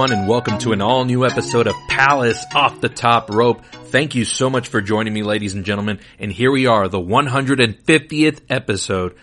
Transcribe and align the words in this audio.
everyone, 0.00 0.18
and 0.18 0.28
welcome 0.28 0.56
to 0.56 0.72
an 0.72 0.80
all 0.80 1.04
new 1.04 1.26
episode 1.26 1.66
of 1.66 1.74
Palace 1.86 2.42
Off 2.54 2.80
the 2.80 2.88
Top 2.88 3.28
Rope. 3.28 3.62
Thank 3.66 4.14
you 4.14 4.24
so 4.24 4.48
much 4.48 4.68
for 4.68 4.80
joining 4.80 5.12
me, 5.12 5.22
ladies 5.22 5.52
and 5.52 5.62
gentlemen. 5.62 6.00
And 6.18 6.32
here 6.32 6.50
we 6.50 6.66
are, 6.66 6.88
the 6.88 6.98
150th 6.98 8.40
episode. 8.48 9.14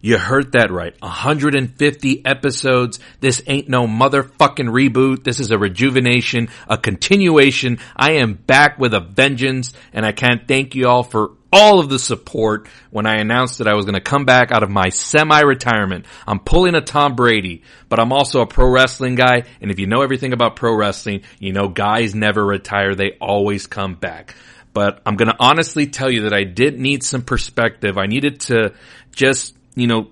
You 0.00 0.16
heard 0.16 0.52
that 0.52 0.70
right. 0.70 0.94
150 1.02 2.24
episodes. 2.24 2.98
This 3.20 3.42
ain't 3.46 3.68
no 3.68 3.86
motherfucking 3.86 4.70
reboot. 4.70 5.22
This 5.22 5.38
is 5.38 5.50
a 5.50 5.58
rejuvenation, 5.58 6.48
a 6.66 6.78
continuation. 6.78 7.78
I 7.94 8.12
am 8.12 8.32
back 8.32 8.78
with 8.78 8.94
a 8.94 9.00
vengeance, 9.00 9.74
and 9.92 10.06
I 10.06 10.12
can't 10.12 10.48
thank 10.48 10.74
you 10.74 10.88
all 10.88 11.02
for 11.02 11.32
all 11.52 11.78
of 11.78 11.88
the 11.88 11.98
support 11.98 12.68
when 12.90 13.06
I 13.06 13.16
announced 13.16 13.58
that 13.58 13.68
I 13.68 13.74
was 13.74 13.84
going 13.84 13.94
to 13.94 14.00
come 14.00 14.24
back 14.24 14.50
out 14.50 14.62
of 14.62 14.70
my 14.70 14.88
semi-retirement. 14.88 16.06
I'm 16.26 16.40
pulling 16.40 16.74
a 16.74 16.80
Tom 16.80 17.14
Brady, 17.14 17.62
but 17.88 18.00
I'm 18.00 18.12
also 18.12 18.40
a 18.40 18.46
pro 18.46 18.70
wrestling 18.70 19.14
guy. 19.14 19.44
And 19.60 19.70
if 19.70 19.78
you 19.78 19.86
know 19.86 20.02
everything 20.02 20.32
about 20.32 20.56
pro 20.56 20.74
wrestling, 20.74 21.22
you 21.38 21.52
know 21.52 21.68
guys 21.68 22.14
never 22.14 22.44
retire. 22.44 22.94
They 22.94 23.16
always 23.20 23.66
come 23.66 23.94
back. 23.94 24.34
But 24.72 25.02
I'm 25.04 25.16
going 25.16 25.28
to 25.28 25.36
honestly 25.38 25.86
tell 25.86 26.10
you 26.10 26.22
that 26.22 26.32
I 26.32 26.44
did 26.44 26.80
need 26.80 27.02
some 27.02 27.22
perspective. 27.22 27.98
I 27.98 28.06
needed 28.06 28.40
to 28.40 28.72
just, 29.12 29.54
you 29.74 29.86
know, 29.86 30.08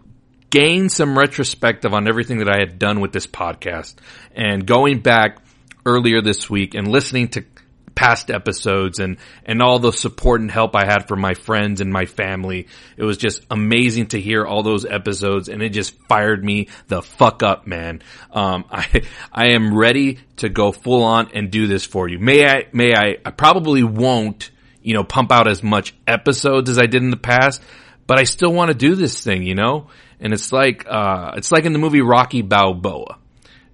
gain 0.51 0.89
some 0.89 1.17
retrospective 1.17 1.95
on 1.95 2.09
everything 2.09 2.39
that 2.39 2.49
I 2.49 2.59
had 2.59 2.79
done 2.79 3.01
with 3.01 3.13
this 3.13 3.27
podcast 3.27 3.95
and 4.35 4.67
going 4.67 4.99
back 5.01 5.39
earlier 5.87 6.21
this 6.21 6.51
week 6.51 6.75
and 6.75 6.89
listening 6.89 7.29
to 7.29 7.45
past 7.95 8.31
episodes 8.31 8.99
and, 8.99 9.19
and 9.45 9.63
all 9.63 9.79
the 9.79 9.93
support 9.93 10.41
and 10.41 10.51
help 10.51 10.75
I 10.75 10.85
had 10.85 11.09
from 11.09 11.21
my 11.21 11.35
friends 11.35 11.81
and 11.81 11.93
my 11.93 12.07
family. 12.07 12.69
It 12.97 13.05
was 13.05 13.17
just 13.17 13.43
amazing 13.51 14.09
to 14.09 14.21
hear 14.21 14.45
all 14.45 14.63
those 14.63 14.85
episodes 14.85 15.49
and 15.49 15.63
it 15.63 15.71
just 15.71 15.99
fired 16.09 16.45
me 16.45 16.69
the 16.89 17.03
fuck 17.03 17.43
up, 17.43 17.67
man. 17.67 18.03
Um, 18.31 18.65
I, 18.71 19.03
I 19.33 19.49
am 19.49 19.77
ready 19.77 20.19
to 20.37 20.49
go 20.49 20.73
full 20.73 21.03
on 21.03 21.31
and 21.35 21.51
do 21.51 21.67
this 21.67 21.85
for 21.85 22.09
you. 22.09 22.19
May 22.19 22.47
I, 22.47 22.67
may 22.73 22.95
I, 22.95 23.19
I 23.25 23.31
probably 23.31 23.83
won't, 23.83 24.51
you 24.83 24.95
know, 24.95 25.05
pump 25.05 25.33
out 25.33 25.49
as 25.49 25.63
much 25.63 25.95
episodes 26.07 26.71
as 26.71 26.79
I 26.79 26.87
did 26.87 27.03
in 27.03 27.11
the 27.11 27.17
past, 27.17 27.63
but 28.07 28.19
I 28.19 28.25
still 28.25 28.53
want 28.53 28.71
to 28.71 28.77
do 28.77 28.95
this 28.95 29.23
thing, 29.23 29.43
you 29.43 29.55
know? 29.55 29.89
And 30.21 30.33
it's 30.33 30.53
like, 30.53 30.87
uh, 30.89 31.33
it's 31.37 31.53
like 31.53 31.65
in 31.65 31.73
the 31.73 31.79
movie 31.79 32.03
Rocky 32.03 32.43
Balboa, 32.43 33.19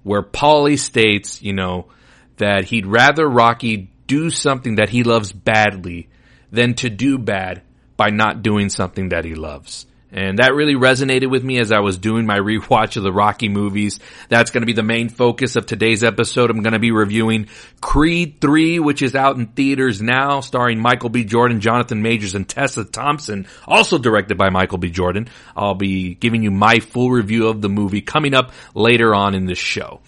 where 0.02 0.22
Paulie 0.22 0.78
states, 0.78 1.42
you 1.42 1.52
know, 1.52 1.86
that 2.36 2.64
he'd 2.66 2.86
rather 2.86 3.28
Rocky 3.28 3.90
do 4.06 4.30
something 4.30 4.76
that 4.76 4.88
he 4.88 5.02
loves 5.02 5.32
badly 5.32 6.08
than 6.50 6.74
to 6.74 6.90
do 6.90 7.18
bad 7.18 7.62
by 7.96 8.10
not 8.10 8.42
doing 8.42 8.68
something 8.68 9.10
that 9.10 9.24
he 9.24 9.34
loves. 9.34 9.86
And 10.12 10.38
that 10.38 10.54
really 10.54 10.74
resonated 10.76 11.30
with 11.30 11.42
me 11.42 11.58
as 11.58 11.72
I 11.72 11.80
was 11.80 11.98
doing 11.98 12.26
my 12.26 12.38
rewatch 12.38 12.96
of 12.96 13.02
the 13.02 13.12
Rocky 13.12 13.48
movies. 13.48 13.98
That's 14.28 14.50
going 14.50 14.62
to 14.62 14.66
be 14.66 14.72
the 14.72 14.82
main 14.82 15.08
focus 15.08 15.56
of 15.56 15.66
today's 15.66 16.04
episode. 16.04 16.48
I'm 16.50 16.62
going 16.62 16.74
to 16.74 16.78
be 16.78 16.92
reviewing 16.92 17.48
Creed 17.80 18.36
3, 18.40 18.78
which 18.78 19.02
is 19.02 19.14
out 19.14 19.36
in 19.36 19.48
theaters 19.48 20.00
now, 20.00 20.40
starring 20.40 20.80
Michael 20.80 21.10
B. 21.10 21.24
Jordan, 21.24 21.60
Jonathan 21.60 22.02
Majors, 22.02 22.34
and 22.34 22.48
Tessa 22.48 22.84
Thompson, 22.84 23.46
also 23.66 23.98
directed 23.98 24.38
by 24.38 24.48
Michael 24.50 24.78
B. 24.78 24.90
Jordan. 24.90 25.28
I'll 25.56 25.74
be 25.74 26.14
giving 26.14 26.42
you 26.42 26.50
my 26.50 26.78
full 26.78 27.10
review 27.10 27.48
of 27.48 27.60
the 27.60 27.68
movie 27.68 28.00
coming 28.00 28.32
up 28.32 28.52
later 28.74 29.14
on 29.14 29.34
in 29.34 29.46
this 29.46 29.58
show 29.58 30.00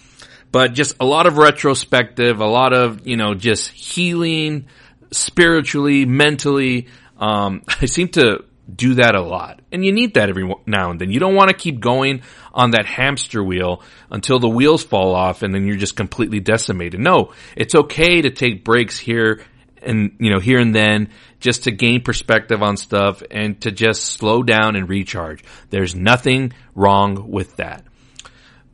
but 0.51 0.73
just 0.73 0.97
a 1.01 1.05
lot 1.05 1.27
of 1.27 1.37
retrospective, 1.37 2.41
a 2.41 2.47
lot 2.47 2.73
of, 2.73 3.07
you 3.07 3.17
know, 3.17 3.35
just 3.35 3.71
healing 3.71 4.67
spiritually, 5.13 6.05
mentally. 6.07 6.89
Um, 7.19 7.63
I 7.81 7.87
seem 7.87 8.09
to 8.11 8.45
do 8.75 8.95
that 8.95 9.15
a 9.15 9.23
lot. 9.23 9.61
And 9.73 9.85
you 9.85 9.93
need 9.93 10.15
that 10.15 10.29
every 10.29 10.53
now 10.67 10.91
and 10.91 11.01
then. 11.01 11.11
You 11.11 11.21
don't 11.21 11.35
want 11.35 11.49
to 11.49 11.57
keep 11.57 11.81
going 11.81 12.23
on 12.53 12.73
that 12.73 12.87
hamster 12.87 13.43
wheel 13.43 13.83
until 14.11 14.39
the 14.39 14.49
wheels 14.49 14.85
fall 14.85 15.15
off 15.15 15.43
and 15.43 15.55
then 15.55 15.67
you're 15.67 15.77
just 15.77 15.97
completely 15.97 16.41
decimated. 16.41 17.01
No, 17.01 17.33
it's 17.57 17.75
okay 17.75 18.23
to 18.23 18.31
take 18.31 18.65
breaks 18.65 18.99
here 18.99 19.43
and, 19.83 20.17
you 20.19 20.31
know, 20.31 20.39
here 20.39 20.59
and 20.59 20.75
then 20.75 21.11
just 21.41 21.65
to 21.65 21.71
gain 21.71 22.03
perspective 22.03 22.63
on 22.63 22.77
stuff 22.77 23.23
and 23.31 23.61
to 23.63 23.71
just 23.71 24.05
slow 24.05 24.43
down 24.43 24.77
and 24.77 24.89
recharge. 24.89 25.45
There's 25.71 25.95
nothing 25.95 26.53
wrong 26.75 27.31
with 27.31 27.57
that. 27.57 27.85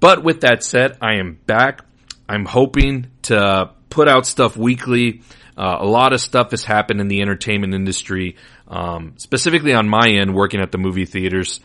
But 0.05 0.23
with 0.23 0.43
that 0.43 0.63
said, 0.63 0.99
I 1.01 1.15
am 1.15 1.39
back. 1.47 1.81
I'm 2.29 2.45
hoping 2.45 3.07
to 3.23 3.71
put 3.89 4.07
out 4.07 4.27
stuff 4.27 4.55
weekly. 4.55 5.23
Uh, 5.57 5.79
a 5.81 5.87
lot 5.87 6.13
of 6.13 6.21
stuff 6.21 6.51
has 6.51 6.63
happened 6.63 7.01
in 7.01 7.09
the 7.09 7.23
entertainment 7.23 7.73
industry, 7.73 8.37
um, 8.69 9.15
specifically 9.17 9.73
on 9.73 9.89
my 9.89 10.07
end, 10.07 10.35
working 10.35 10.61
at 10.61 10.73
the 10.73 10.77
movie 10.77 11.07
theaters. 11.07 11.59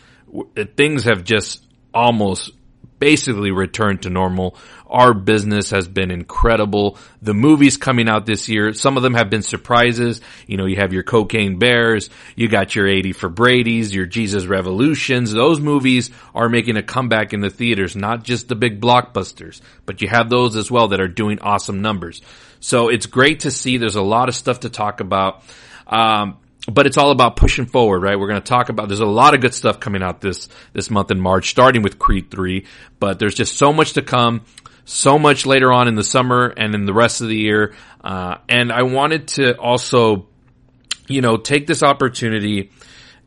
Things 0.78 1.04
have 1.04 1.26
just 1.26 1.66
almost 1.94 2.52
basically 3.00 3.52
returned 3.52 4.04
to 4.04 4.10
normal. 4.10 4.58
Our 4.88 5.14
business 5.14 5.70
has 5.70 5.88
been 5.88 6.12
incredible. 6.12 6.98
The 7.22 7.34
movies 7.34 7.78
coming 7.78 8.10
out 8.10 8.26
this 8.26 8.50
year, 8.50 8.74
some 8.74 8.98
of 8.98 9.04
them 9.04 9.14
have 9.14 9.30
been 9.30 9.42
surprises. 9.42 10.22
You 10.48 10.58
know, 10.58 10.66
you 10.66 10.78
have 10.78 10.94
your 10.94 11.04
Cocaine 11.04 11.60
Bears, 11.60 12.10
you 12.36 12.48
got 12.48 12.76
your 12.76 12.88
80 12.88 13.14
for 13.14 13.30
Brady's, 13.30 13.94
your 13.94 14.06
Jesus 14.06 14.46
Revolutions. 14.46 15.32
Those 15.32 15.60
movies 15.60 16.10
are 16.34 16.50
making 16.50 16.78
a 16.78 16.84
comeback 16.84 17.34
in 17.34 17.42
the 17.42 17.50
theaters, 17.50 17.96
not 17.96 18.24
just 18.24 18.48
the 18.48 18.56
big 18.56 18.82
blockbusters, 18.82 19.62
but 19.86 20.02
you 20.02 20.08
have 20.08 20.30
those 20.30 20.56
as 20.56 20.72
well 20.72 20.90
that 20.90 21.02
are 21.02 21.08
doing 21.08 21.40
awesome 21.40 21.82
numbers. 21.82 22.22
So 22.60 22.90
it's 22.90 23.06
great 23.06 23.42
to 23.42 23.52
see. 23.52 23.78
There's 23.78 23.96
a 23.96 24.02
lot 24.02 24.30
of 24.30 24.36
stuff 24.36 24.62
to 24.62 24.70
talk 24.70 25.00
about. 25.00 25.44
Um, 25.88 26.38
but 26.70 26.86
it's 26.86 26.98
all 26.98 27.12
about 27.12 27.36
pushing 27.36 27.66
forward, 27.66 28.02
right? 28.02 28.20
We're 28.20 28.28
going 28.28 28.42
to 28.42 28.48
talk 28.48 28.70
about, 28.70 28.88
there's 28.88 29.00
a 29.00 29.06
lot 29.06 29.34
of 29.34 29.42
good 29.42 29.54
stuff 29.54 29.80
coming 29.80 30.04
out 30.04 30.22
this, 30.22 30.50
this 30.74 30.90
month 30.90 31.12
in 31.12 31.20
March, 31.20 31.50
starting 31.50 31.82
with 31.82 32.00
Creed 32.00 32.32
3, 32.32 32.66
but 33.00 33.20
there's 33.20 33.36
just 33.36 33.58
so 33.58 33.74
much 33.74 33.94
to 33.94 34.02
come, 34.02 34.46
so 34.86 35.20
much 35.20 35.46
later 35.46 35.72
on 35.72 35.88
in 35.88 35.96
the 35.96 36.04
summer 36.04 36.48
and 36.48 36.76
in 36.76 36.86
the 36.86 36.94
rest 36.94 37.22
of 37.22 37.28
the 37.28 37.38
year. 37.38 37.76
Uh, 38.04 38.38
and 38.48 38.72
I 38.72 38.84
wanted 38.84 39.28
to 39.30 39.58
also, 39.58 40.28
you 41.08 41.22
know, 41.22 41.38
take 41.38 41.68
this 41.68 41.84
opportunity 41.84 42.72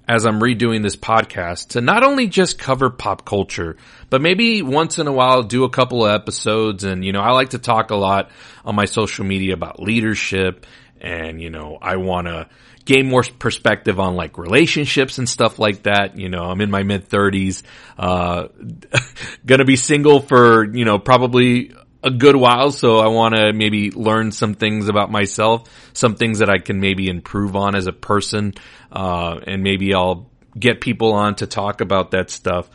as 0.09 0.27
I'm 0.27 0.41
redoing 0.41 0.83
this 0.83 0.97
podcast 0.97 1.69
to 1.69 1.81
not 1.81 2.03
only 2.03 2.27
just 2.27 2.59
cover 2.59 2.91
pop 2.91 3.25
culture, 3.25 3.77
but 4.11 4.21
maybe 4.21 4.61
once 4.63 4.99
in 4.99 5.07
a 5.07 5.13
while 5.13 5.43
do 5.43 5.65
a 5.65 5.71
couple 5.71 6.05
of 6.05 6.13
episodes. 6.13 6.85
And, 6.85 7.05
you 7.05 7.13
know, 7.13 7.21
I 7.21 7.31
like 7.31 7.51
to 7.51 7.59
talk 7.59 7.91
a 7.91 7.97
lot 7.97 8.31
on 8.65 8.75
my 8.75 8.85
social 8.85 9.25
media 9.25 9.55
about 9.55 9.81
leadership 9.81 10.67
and, 11.01 11.41
you 11.41 11.51
know, 11.51 11.79
I 11.81 11.97
want 11.97 12.27
to, 12.27 12.49
gain 12.85 13.09
more 13.09 13.23
perspective 13.39 14.01
on 14.01 14.17
like 14.17 14.39
relationships 14.39 15.19
and 15.19 15.29
stuff 15.29 15.59
like 15.59 15.85
that. 15.85 16.19
You 16.19 16.29
know, 16.29 16.45
I'm 16.45 16.61
in 16.61 16.71
my 16.71 16.83
mid 16.83 17.09
thirties, 17.09 17.63
uh, 17.99 18.49
gonna 19.47 19.65
be 19.65 19.77
single 19.77 20.21
for, 20.21 20.65
you 20.65 20.85
know, 20.85 20.99
probably 20.99 21.73
a 22.03 22.11
good 22.11 22.37
while. 22.37 22.71
So 22.71 22.99
I 22.99 23.09
want 23.09 23.35
to 23.37 23.53
maybe 23.53 23.91
learn 23.91 24.33
some 24.33 24.55
things 24.55 24.89
about 24.89 25.11
myself, 25.11 25.69
some 25.93 26.17
things 26.17 26.41
that 26.41 26.51
I 26.51 26.59
can 26.59 26.81
maybe 26.81 27.09
improve 27.09 27.57
on 27.57 27.75
as 27.75 27.87
a 27.87 27.93
person. 27.93 28.55
Uh, 28.91 29.39
and 29.47 29.63
maybe 29.63 29.95
I'll 29.95 30.31
get 30.59 30.81
people 30.81 31.13
on 31.13 31.37
to 31.37 31.47
talk 31.47 31.81
about 31.81 32.11
that 32.11 32.31
stuff. 32.31 32.69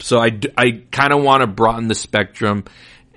So 0.00 0.18
I, 0.18 0.38
I 0.56 0.82
kind 0.90 1.12
of 1.12 1.22
want 1.22 1.42
to 1.42 1.46
broaden 1.46 1.86
the 1.86 1.94
spectrum 1.94 2.64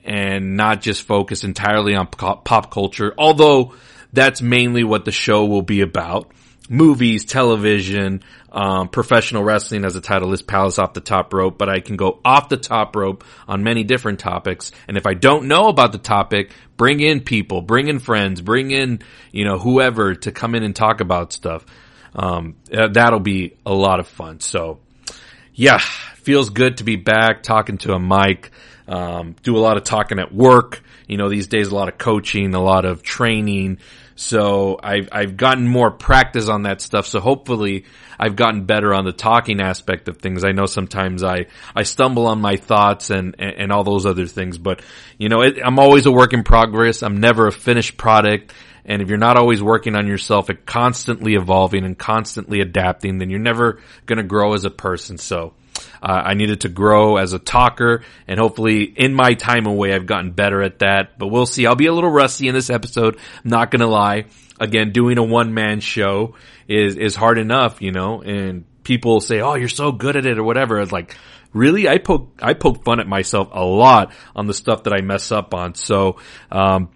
and 0.03 0.55
not 0.55 0.81
just 0.81 1.03
focus 1.03 1.43
entirely 1.43 1.95
on 1.95 2.07
pop 2.07 2.71
culture. 2.71 3.13
Although 3.17 3.73
that's 4.15 4.41
mainly 4.41 4.83
what 4.83 5.05
the 5.05 5.11
show 5.11 5.45
will 5.45 5.61
be 5.61 5.81
about 5.81 6.31
movies, 6.69 7.25
television, 7.25 8.23
um, 8.51 8.87
professional 8.87 9.43
wrestling 9.43 9.85
as 9.85 9.95
a 9.95 10.01
title 10.01 10.33
is 10.33 10.41
Palace 10.41 10.79
off 10.79 10.93
the 10.93 11.01
top 11.01 11.33
rope, 11.33 11.57
but 11.57 11.69
I 11.69 11.79
can 11.79 11.95
go 11.95 12.19
off 12.23 12.49
the 12.49 12.57
top 12.57 12.95
rope 12.95 13.23
on 13.47 13.63
many 13.63 13.83
different 13.83 14.19
topics. 14.19 14.71
And 14.87 14.97
if 14.97 15.05
I 15.05 15.13
don't 15.13 15.47
know 15.47 15.67
about 15.67 15.91
the 15.91 15.97
topic, 15.97 16.51
bring 16.77 17.01
in 17.01 17.21
people, 17.21 17.61
bring 17.61 17.87
in 17.87 17.99
friends, 17.99 18.41
bring 18.41 18.71
in, 18.71 19.01
you 19.31 19.45
know, 19.45 19.57
whoever 19.57 20.15
to 20.15 20.31
come 20.31 20.55
in 20.55 20.63
and 20.63 20.75
talk 20.75 21.01
about 21.01 21.33
stuff. 21.33 21.65
Um, 22.15 22.55
that'll 22.69 23.19
be 23.19 23.57
a 23.65 23.73
lot 23.73 23.99
of 23.99 24.07
fun. 24.07 24.39
So 24.39 24.79
yeah, 25.53 25.79
feels 25.79 26.49
good 26.49 26.77
to 26.77 26.83
be 26.83 26.95
back 26.95 27.43
talking 27.43 27.77
to 27.79 27.93
a 27.93 27.99
mic. 27.99 28.51
Um, 28.87 29.35
do 29.43 29.57
a 29.57 29.59
lot 29.59 29.77
of 29.77 29.83
talking 29.83 30.19
at 30.19 30.33
work. 30.33 30.81
You 31.07 31.17
know, 31.17 31.29
these 31.29 31.47
days 31.47 31.67
a 31.67 31.75
lot 31.75 31.89
of 31.89 31.97
coaching, 31.97 32.55
a 32.55 32.61
lot 32.61 32.85
of 32.85 33.03
training, 33.03 33.79
so 34.15 34.79
I've, 34.81 35.09
I've 35.11 35.35
gotten 35.35 35.67
more 35.67 35.91
practice 35.91 36.47
on 36.47 36.63
that 36.63 36.81
stuff. 36.81 37.05
So 37.05 37.19
hopefully 37.19 37.85
I've 38.17 38.37
gotten 38.37 38.65
better 38.65 38.93
on 38.93 39.03
the 39.03 39.11
talking 39.11 39.59
aspect 39.59 40.07
of 40.07 40.17
things. 40.17 40.45
I 40.45 40.53
know 40.53 40.65
sometimes 40.65 41.21
I, 41.21 41.47
I 41.75 41.83
stumble 41.83 42.27
on 42.27 42.39
my 42.39 42.55
thoughts 42.55 43.09
and, 43.09 43.35
and, 43.37 43.55
and 43.57 43.71
all 43.71 43.83
those 43.83 44.05
other 44.05 44.25
things, 44.25 44.57
but 44.57 44.81
you 45.17 45.27
know, 45.27 45.41
it, 45.41 45.57
I'm 45.63 45.79
always 45.79 46.05
a 46.05 46.11
work 46.11 46.33
in 46.33 46.43
progress. 46.43 47.03
I'm 47.03 47.19
never 47.19 47.47
a 47.47 47.51
finished 47.51 47.97
product. 47.97 48.53
And 48.85 49.01
if 49.01 49.09
you're 49.09 49.17
not 49.17 49.35
always 49.35 49.61
working 49.61 49.95
on 49.95 50.07
yourself 50.07 50.47
and 50.49 50.63
constantly 50.65 51.33
evolving 51.33 51.83
and 51.83 51.97
constantly 51.97 52.61
adapting, 52.61 53.17
then 53.17 53.29
you're 53.29 53.39
never 53.39 53.81
going 54.05 54.17
to 54.17 54.23
grow 54.23 54.53
as 54.53 54.63
a 54.63 54.69
person. 54.69 55.17
So, 55.17 55.53
uh, 56.01 56.21
I 56.25 56.33
needed 56.33 56.61
to 56.61 56.69
grow 56.69 57.17
as 57.17 57.33
a 57.33 57.39
talker 57.39 58.03
and 58.27 58.39
hopefully 58.39 58.83
in 58.83 59.13
my 59.13 59.33
time 59.33 59.65
away, 59.65 59.93
I've 59.93 60.05
gotten 60.05 60.31
better 60.31 60.61
at 60.61 60.79
that, 60.79 61.17
but 61.17 61.27
we'll 61.27 61.45
see. 61.45 61.65
I'll 61.65 61.75
be 61.75 61.87
a 61.87 61.93
little 61.93 62.11
rusty 62.11 62.47
in 62.47 62.53
this 62.53 62.69
episode. 62.69 63.17
I'm 63.43 63.49
not 63.49 63.71
to 63.71 63.87
lie. 63.87 64.25
Again, 64.59 64.91
doing 64.91 65.17
a 65.17 65.23
one 65.23 65.53
man 65.53 65.81
show 65.81 66.35
is, 66.67 66.95
is 66.95 67.15
hard 67.15 67.37
enough, 67.37 67.81
you 67.81 67.91
know, 67.91 68.21
and 68.21 68.63
people 68.85 69.19
say, 69.19 69.41
"Oh, 69.41 69.55
you're 69.55 69.67
so 69.67 69.91
good 69.91 70.15
at 70.15 70.25
it" 70.25 70.37
or 70.37 70.43
whatever. 70.43 70.79
It's 70.79 70.93
like, 70.93 71.17
really, 71.51 71.89
I 71.89 71.97
poke 71.97 72.39
I 72.41 72.53
poke 72.53 72.85
fun 72.85 73.01
at 73.01 73.07
myself 73.07 73.49
a 73.51 73.65
lot 73.65 74.13
on 74.33 74.47
the 74.47 74.53
stuff 74.53 74.83
that 74.83 74.93
I 74.93 75.01
mess 75.01 75.33
up 75.33 75.53
on. 75.53 75.75
So, 75.75 76.17
um, 76.49 76.89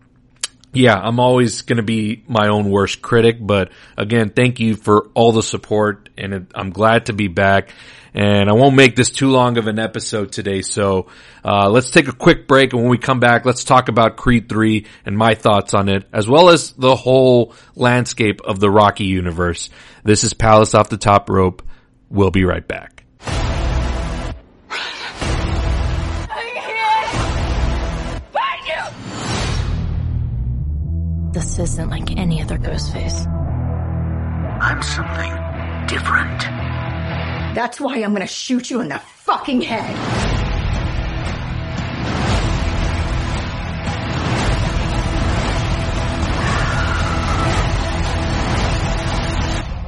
yeah, 0.73 0.95
I'm 0.95 1.19
always 1.19 1.63
going 1.63 1.77
to 1.77 1.83
be 1.83 2.23
my 2.27 2.49
own 2.49 2.69
worst 2.69 3.01
critic, 3.01 3.37
but 3.39 3.71
again, 3.97 4.29
thank 4.29 4.59
you 4.59 4.75
for 4.75 5.09
all 5.15 5.31
the 5.31 5.41
support 5.41 6.09
and 6.17 6.47
I'm 6.53 6.69
glad 6.69 7.07
to 7.07 7.13
be 7.13 7.27
back. 7.27 7.73
And 8.13 8.49
I 8.49 8.53
won't 8.53 8.75
make 8.75 8.95
this 8.95 9.11
too 9.11 9.29
long 9.29 9.57
of 9.57 9.67
an 9.67 9.77
episode 9.77 10.31
today, 10.31 10.61
so 10.63 11.07
uh, 11.45 11.69
let's 11.69 11.91
take 11.91 12.07
a 12.07 12.11
quick 12.11 12.47
break. 12.47 12.73
And 12.73 12.81
when 12.81 12.89
we 12.89 12.97
come 12.97 13.19
back, 13.19 13.45
let's 13.45 13.63
talk 13.63 13.87
about 13.87 14.17
Creed 14.17 14.49
3 14.49 14.85
and 15.05 15.15
my 15.15 15.35
thoughts 15.35 15.75
on 15.75 15.89
it, 15.89 16.07
as 16.11 16.27
well 16.27 16.49
as 16.49 16.71
the 16.73 16.95
whole 16.95 17.53
landscape 17.75 18.41
of 18.41 18.59
the 18.59 18.69
Rocky 18.69 19.05
universe. 19.05 19.69
This 20.03 20.23
is 20.23 20.33
Palace 20.33 20.73
Off 20.73 20.89
the 20.89 20.97
Top 20.97 21.29
Rope. 21.29 21.61
We'll 22.09 22.31
be 22.31 22.45
right 22.45 22.67
back. 22.67 22.98
This 31.31 31.59
isn't 31.59 31.89
like 31.91 32.17
any 32.17 32.41
other 32.41 32.57
ghost 32.57 32.91
face. 32.91 33.27
I'm 33.27 34.81
something 34.81 35.31
different. 35.87 36.41
That's 37.53 37.79
why 37.79 37.97
I'm 37.97 38.13
gonna 38.13 38.25
shoot 38.25 38.71
you 38.71 38.81
in 38.81 38.89
the 38.89 38.97
fucking 38.97 39.61
head. 39.61 39.95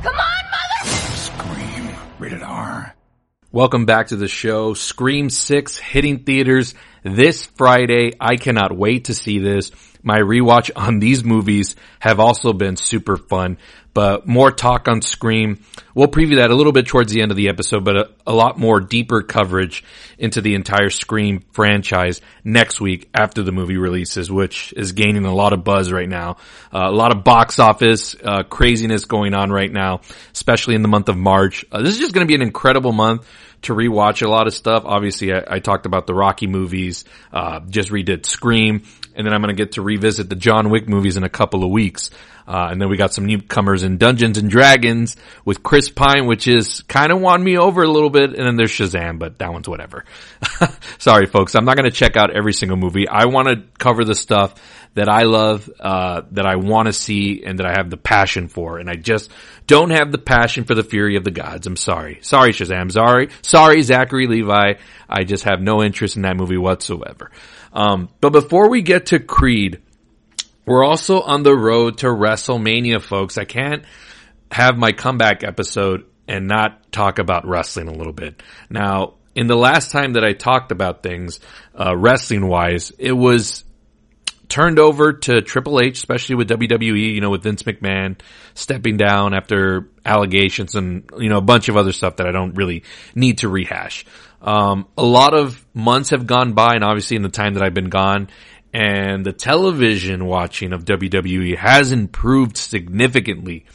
Come 0.04 0.16
on, 0.16 0.44
mother! 0.52 0.90
Scream. 1.16 1.90
Rated 2.20 2.44
R. 2.44 2.96
Welcome 3.52 3.88
back 3.88 4.10
to 4.10 4.16
the 4.16 4.28
show. 4.28 4.76
Scream 4.76 5.32
6 5.32 5.78
hitting 5.80 6.20
theaters 6.24 6.76
this 7.04 7.46
Friday. 7.46 8.12
I 8.20 8.36
cannot 8.36 8.76
wait 8.76 9.06
to 9.06 9.14
see 9.14 9.40
this. 9.40 9.72
My 10.04 10.18
rewatch 10.18 10.72
on 10.76 11.00
these 11.00 11.24
movies 11.24 11.76
have 12.00 12.20
also 12.20 12.54
been 12.54 12.76
super 12.76 13.18
fun, 13.18 13.58
but 13.94 14.28
more 14.28 14.52
talk 14.52 14.88
on 14.88 15.02
Scream. 15.02 15.64
We'll 15.94 16.08
preview 16.08 16.38
that 16.38 16.50
a 16.50 16.56
little 16.56 16.72
bit 16.72 16.88
towards 16.88 17.14
the 17.14 17.22
end 17.22 17.30
of 17.30 17.38
the 17.38 17.50
episode, 17.50 17.86
but 17.86 17.98
a, 17.98 18.10
a 18.26 18.34
lot 18.34 18.58
more 18.58 18.80
deeper 18.80 19.22
coverage 19.22 19.84
into 20.18 20.42
the 20.42 20.56
entire 20.56 20.90
Scream 20.90 21.44
franchise 21.52 22.22
next 22.44 22.82
week 22.82 23.10
after 23.14 23.44
the 23.44 23.52
movie 23.52 23.78
releases, 23.78 24.32
which 24.32 24.74
is 24.76 24.94
gaining 24.94 25.26
a 25.26 25.34
lot 25.34 25.54
of 25.54 25.64
buzz 25.64 25.92
right 25.92 26.10
now. 26.10 26.38
Uh, 26.74 26.90
a 26.90 26.92
lot 26.92 27.16
of 27.16 27.24
box 27.24 27.60
office 27.60 28.16
uh, 28.24 28.42
craziness 28.44 29.06
going 29.06 29.36
on 29.36 29.52
right 29.52 29.72
now, 29.72 30.02
especially 30.34 30.74
in 30.74 30.82
the 30.82 30.88
month 30.88 31.10
of 31.10 31.18
March. 31.18 31.64
Uh, 31.72 31.82
this 31.84 31.94
is 31.94 32.00
just 32.00 32.14
going 32.14 32.26
to 32.26 32.32
be 32.32 32.36
an 32.36 32.42
incredible 32.42 32.92
month 32.92 33.28
to 33.64 33.74
rewatch 33.74 34.26
a 34.26 34.30
lot 34.30 34.48
of 34.48 34.54
stuff. 34.54 34.84
Obviously, 34.86 35.34
I, 35.34 35.44
I 35.48 35.60
talked 35.60 35.86
about 35.86 36.08
the 36.08 36.14
Rocky 36.14 36.48
movies, 36.48 37.06
uh, 37.32 37.60
just 37.62 37.90
redid 37.90 38.26
Scream, 38.26 38.84
and 39.16 39.26
then 39.26 39.34
I'm 39.34 39.42
going 39.42 39.56
to 39.56 39.62
get 39.62 39.74
to 39.74 39.82
revisit 39.82 40.30
the 40.30 40.36
John 40.36 40.70
Wick 40.70 40.88
movies 40.88 41.18
in 41.18 41.24
a 41.24 41.30
couple 41.30 41.64
of 41.64 41.72
weeks. 41.72 42.10
Uh, 42.52 42.68
and 42.70 42.82
then 42.82 42.90
we 42.90 42.98
got 42.98 43.14
some 43.14 43.26
newcomers 43.26 43.84
in 43.84 43.98
Dungeons 43.98 44.38
and 44.38 44.50
Dragons 44.50 45.16
with 45.46 45.64
Chris 45.64 45.90
Pine, 45.90 46.26
which 46.26 46.50
is 46.50 46.82
kind 46.82 47.14
of 47.14 47.22
won 47.22 47.42
me 47.42 47.58
over 47.58 47.82
a 47.82 47.88
little 47.88 48.10
bit. 48.10 48.32
And 48.32 48.46
then 48.46 48.58
there's 48.58 48.74
Shazam, 48.74 49.20
but 49.20 49.40
that 49.40 49.54
one's 49.54 49.70
whatever. 49.70 50.04
Sorry, 50.98 51.28
folks. 51.28 51.56
I'm 51.56 51.64
not 51.64 51.78
going 51.78 51.90
to 51.90 51.96
check 51.96 52.18
out 52.18 52.36
every 52.36 52.52
single 52.52 52.76
movie. 52.76 53.08
I 53.08 53.28
want 53.28 53.48
to 53.48 53.64
cover 53.80 54.04
the 54.04 54.16
stuff 54.16 54.56
that 54.96 55.08
I 55.08 55.24
love, 55.24 55.70
uh, 55.80 56.24
that 56.32 56.46
I 56.46 56.58
want 56.58 56.88
to 56.88 56.94
see 56.94 57.42
and 57.46 57.60
that 57.60 57.66
I 57.66 57.72
have 57.78 57.90
the 57.90 57.96
passion 57.96 58.50
for. 58.50 58.80
And 58.80 58.90
I 58.90 58.96
just 58.96 59.32
don't 59.66 59.92
have 59.92 60.12
the 60.12 60.18
passion 60.18 60.66
for 60.66 60.76
the 60.76 60.84
fury 60.84 61.16
of 61.16 61.24
the 61.24 61.32
gods. 61.32 61.68
I'm 61.68 61.78
sorry. 61.78 62.20
Sorry, 62.22 62.52
Shazam. 62.52 62.92
Sorry. 62.92 63.30
Sorry, 63.44 63.82
Zachary 63.82 64.28
Levi. 64.28 64.74
I 65.08 65.24
just 65.24 65.46
have 65.46 65.62
no 65.62 65.82
interest 65.82 66.18
in 66.18 66.24
that 66.24 66.36
movie 66.36 66.58
whatsoever. 66.58 67.32
Um, 67.72 68.10
but 68.20 68.34
before 68.34 68.70
we 68.70 68.82
get 68.82 69.06
to 69.08 69.20
Creed, 69.20 69.82
we're 70.72 70.86
also 70.86 71.20
on 71.20 71.44
the 71.44 71.54
road 71.54 71.98
to 71.98 72.08
WrestleMania, 72.08 73.02
folks. 73.02 73.38
I 73.38 73.44
can't 73.44 73.84
have 74.50 74.78
my 74.78 74.94
comeback 74.94 75.44
episode 75.44 76.06
and 76.30 76.48
not 76.48 76.94
talk 76.94 77.20
about 77.20 77.46
wrestling 77.46 77.90
a 77.90 77.94
little 77.94 78.14
bit. 78.14 78.42
Now, 78.70 79.16
in 79.36 79.48
the 79.48 79.58
last 79.58 79.92
time 79.92 80.14
that 80.14 80.24
I 80.24 80.32
talked 80.32 80.72
about 80.72 81.04
things, 81.04 81.42
uh, 81.78 81.94
wrestling 81.98 82.48
wise, 82.48 82.94
it 82.98 83.12
was 83.12 83.66
turned 84.48 84.80
over 84.80 85.12
to 85.12 85.42
Triple 85.42 85.82
H, 85.82 85.98
especially 85.98 86.36
with 86.36 86.50
WWE, 86.50 87.16
you 87.16 87.20
know, 87.20 87.32
with 87.32 87.44
Vince 87.44 87.64
McMahon 87.64 88.18
stepping 88.54 88.96
down 88.96 89.34
after 89.34 89.90
allegations 90.06 90.76
and, 90.76 91.10
you 91.18 91.28
know, 91.28 91.38
a 91.38 91.42
bunch 91.42 91.68
of 91.68 91.76
other 91.76 91.92
stuff 91.92 92.16
that 92.16 92.28
I 92.28 92.32
don't 92.32 92.56
really 92.56 92.84
need 93.14 93.40
to 93.40 93.50
rehash. 93.50 94.06
Um, 94.42 94.88
a 94.98 95.04
lot 95.04 95.34
of 95.34 95.66
months 95.74 96.12
have 96.12 96.28
gone 96.28 96.54
by 96.54 96.76
and 96.76 96.84
obviously 96.86 97.18
in 97.18 97.24
the 97.24 97.30
time 97.30 97.56
that 97.56 97.64
I've 97.64 97.74
been 97.74 97.90
gone 97.90 98.30
and 98.74 99.26
the 99.26 99.34
television 99.34 100.26
watching 100.26 100.74
of 100.74 100.86
WWE 100.86 101.58
has 101.58 101.92
improved 101.92 102.58
significantly. 102.58 103.66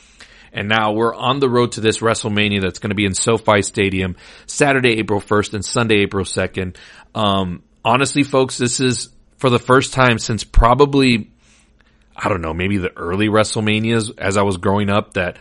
And 0.53 0.69
now 0.69 0.93
we're 0.93 1.15
on 1.15 1.39
the 1.39 1.51
road 1.51 1.73
to 1.73 1.83
this 1.83 1.99
WrestleMania 1.99 2.63
that's 2.63 2.79
going 2.79 2.91
to 2.91 2.97
be 2.97 3.05
in 3.05 3.15
SoFi 3.15 3.61
Stadium 3.61 4.17
Saturday, 4.47 4.99
April 4.99 5.21
1st 5.21 5.55
and 5.55 5.65
Sunday, 5.65 5.97
April 5.97 6.25
2nd. 6.25 6.77
Um, 7.15 7.63
honestly, 7.85 8.23
folks, 8.23 8.57
this 8.57 8.81
is 8.81 9.11
for 9.37 9.51
the 9.51 9.59
first 9.59 9.93
time 9.93 10.19
since 10.19 10.45
probably, 10.45 11.31
I 12.17 12.31
don't 12.31 12.41
know, 12.41 12.55
maybe 12.55 12.79
the 12.79 12.97
early 12.97 13.29
WrestleManias 13.29 14.13
as 14.17 14.39
I 14.39 14.43
was 14.43 14.57
growing 14.57 14.89
up 14.89 15.15
that 15.15 15.39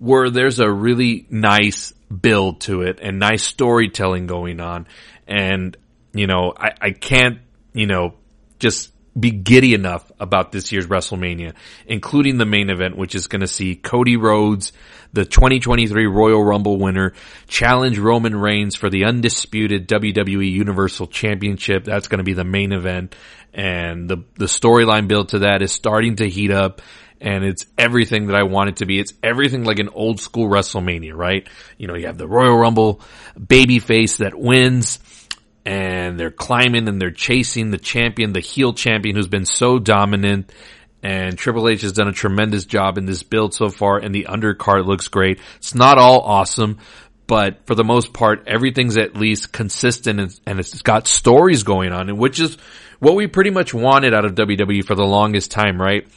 where 0.00 0.28
there's 0.28 0.58
a 0.58 0.70
really 0.70 1.26
nice 1.30 1.92
build 2.08 2.62
to 2.62 2.82
it 2.82 2.98
and 3.00 3.20
nice 3.20 3.44
storytelling 3.44 4.26
going 4.26 4.60
on. 4.60 4.88
And, 5.28 5.76
you 6.12 6.26
know, 6.26 6.52
I, 6.56 6.72
I 6.80 6.90
can't, 6.90 7.38
you 7.74 7.86
know, 7.86 8.14
just 8.58 8.92
be 9.18 9.30
giddy 9.30 9.74
enough 9.74 10.10
about 10.20 10.52
this 10.52 10.70
year's 10.70 10.86
WrestleMania, 10.86 11.54
including 11.86 12.38
the 12.38 12.46
main 12.46 12.70
event, 12.70 12.96
which 12.96 13.14
is 13.14 13.26
going 13.26 13.40
to 13.40 13.48
see 13.48 13.74
Cody 13.74 14.16
Rhodes, 14.16 14.72
the 15.12 15.24
2023 15.24 16.06
Royal 16.06 16.42
Rumble 16.42 16.78
winner, 16.78 17.14
challenge 17.48 17.98
Roman 17.98 18.36
Reigns 18.36 18.76
for 18.76 18.90
the 18.90 19.04
undisputed 19.04 19.88
WWE 19.88 20.50
Universal 20.50 21.08
Championship. 21.08 21.84
That's 21.84 22.08
going 22.08 22.18
to 22.18 22.24
be 22.24 22.34
the 22.34 22.44
main 22.44 22.72
event. 22.72 23.16
And 23.52 24.08
the, 24.08 24.18
the 24.36 24.46
storyline 24.46 25.08
built 25.08 25.30
to 25.30 25.40
that 25.40 25.62
is 25.62 25.72
starting 25.72 26.16
to 26.16 26.28
heat 26.28 26.50
up 26.50 26.82
and 27.20 27.44
it's 27.44 27.66
everything 27.76 28.28
that 28.28 28.36
I 28.36 28.44
want 28.44 28.70
it 28.70 28.76
to 28.76 28.86
be. 28.86 29.00
It's 29.00 29.12
everything 29.22 29.64
like 29.64 29.80
an 29.80 29.88
old 29.88 30.20
school 30.20 30.48
WrestleMania, 30.48 31.14
right? 31.14 31.48
You 31.76 31.88
know, 31.88 31.96
you 31.96 32.06
have 32.06 32.18
the 32.18 32.28
Royal 32.28 32.56
Rumble 32.56 33.00
babyface 33.36 34.18
that 34.18 34.38
wins 34.38 34.98
and 35.68 36.18
they're 36.18 36.30
climbing 36.30 36.88
and 36.88 36.98
they're 36.98 37.10
chasing 37.10 37.70
the 37.70 37.76
champion, 37.76 38.32
the 38.32 38.40
heel 38.40 38.72
champion 38.72 39.14
who's 39.14 39.28
been 39.28 39.44
so 39.44 39.78
dominant. 39.78 40.50
And 41.02 41.36
Triple 41.36 41.68
H 41.68 41.82
has 41.82 41.92
done 41.92 42.08
a 42.08 42.12
tremendous 42.12 42.64
job 42.64 42.96
in 42.96 43.04
this 43.04 43.22
build 43.22 43.52
so 43.52 43.68
far 43.68 43.98
and 43.98 44.14
the 44.14 44.28
undercard 44.30 44.86
looks 44.86 45.08
great. 45.08 45.40
It's 45.56 45.74
not 45.74 45.98
all 45.98 46.20
awesome, 46.20 46.78
but 47.26 47.66
for 47.66 47.74
the 47.74 47.84
most 47.84 48.14
part, 48.14 48.44
everything's 48.48 48.96
at 48.96 49.14
least 49.14 49.52
consistent 49.52 50.18
and, 50.18 50.40
and 50.46 50.58
it's 50.58 50.80
got 50.80 51.06
stories 51.06 51.64
going 51.64 51.92
on, 51.92 52.16
which 52.16 52.40
is 52.40 52.56
what 52.98 53.14
we 53.14 53.26
pretty 53.26 53.50
much 53.50 53.74
wanted 53.74 54.14
out 54.14 54.24
of 54.24 54.34
WWE 54.36 54.82
for 54.86 54.94
the 54.94 55.04
longest 55.04 55.50
time, 55.50 55.78
right? 55.78 56.08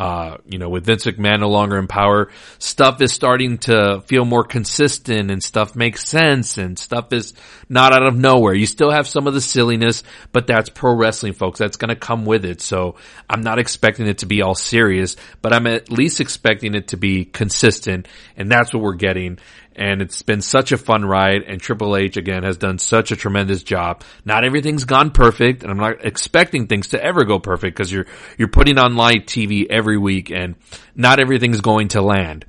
Uh, 0.00 0.38
you 0.46 0.56
know, 0.56 0.70
with 0.70 0.86
Vince 0.86 1.04
McMahon 1.04 1.40
no 1.40 1.50
longer 1.50 1.76
in 1.76 1.86
power, 1.86 2.30
stuff 2.58 3.02
is 3.02 3.12
starting 3.12 3.58
to 3.58 4.00
feel 4.06 4.24
more 4.24 4.44
consistent 4.44 5.30
and 5.30 5.44
stuff 5.44 5.76
makes 5.76 6.06
sense 6.06 6.56
and 6.56 6.78
stuff 6.78 7.12
is 7.12 7.34
not 7.68 7.92
out 7.92 8.06
of 8.06 8.16
nowhere. 8.16 8.54
You 8.54 8.64
still 8.64 8.90
have 8.90 9.06
some 9.06 9.26
of 9.26 9.34
the 9.34 9.42
silliness, 9.42 10.02
but 10.32 10.46
that's 10.46 10.70
pro 10.70 10.96
wrestling, 10.96 11.34
folks. 11.34 11.58
That's 11.58 11.76
going 11.76 11.90
to 11.90 11.96
come 11.96 12.24
with 12.24 12.46
it. 12.46 12.62
So 12.62 12.96
I'm 13.28 13.42
not 13.42 13.58
expecting 13.58 14.06
it 14.06 14.18
to 14.18 14.26
be 14.26 14.40
all 14.40 14.54
serious, 14.54 15.16
but 15.42 15.52
I'm 15.52 15.66
at 15.66 15.92
least 15.92 16.22
expecting 16.22 16.74
it 16.74 16.88
to 16.88 16.96
be 16.96 17.26
consistent 17.26 18.08
and 18.38 18.50
that's 18.50 18.72
what 18.72 18.82
we're 18.82 18.94
getting 18.94 19.38
and 19.80 20.02
it's 20.02 20.20
been 20.20 20.42
such 20.42 20.72
a 20.72 20.76
fun 20.76 21.06
ride 21.06 21.42
and 21.42 21.58
Triple 21.58 21.96
H 21.96 22.18
again 22.18 22.42
has 22.42 22.58
done 22.58 22.78
such 22.78 23.12
a 23.12 23.16
tremendous 23.16 23.62
job. 23.62 24.02
Not 24.26 24.44
everything's 24.44 24.84
gone 24.84 25.10
perfect 25.10 25.62
and 25.62 25.72
I'm 25.72 25.78
not 25.78 26.04
expecting 26.04 26.66
things 26.66 26.88
to 26.88 27.02
ever 27.02 27.24
go 27.24 27.38
perfect 27.38 27.76
because 27.78 27.90
you're, 27.90 28.06
you're 28.36 28.48
putting 28.48 28.78
on 28.78 28.96
live 28.96 29.22
TV 29.22 29.66
every 29.70 29.96
week 29.96 30.30
and 30.30 30.56
not 30.94 31.18
everything's 31.18 31.62
going 31.62 31.88
to 31.88 32.02
land. 32.02 32.44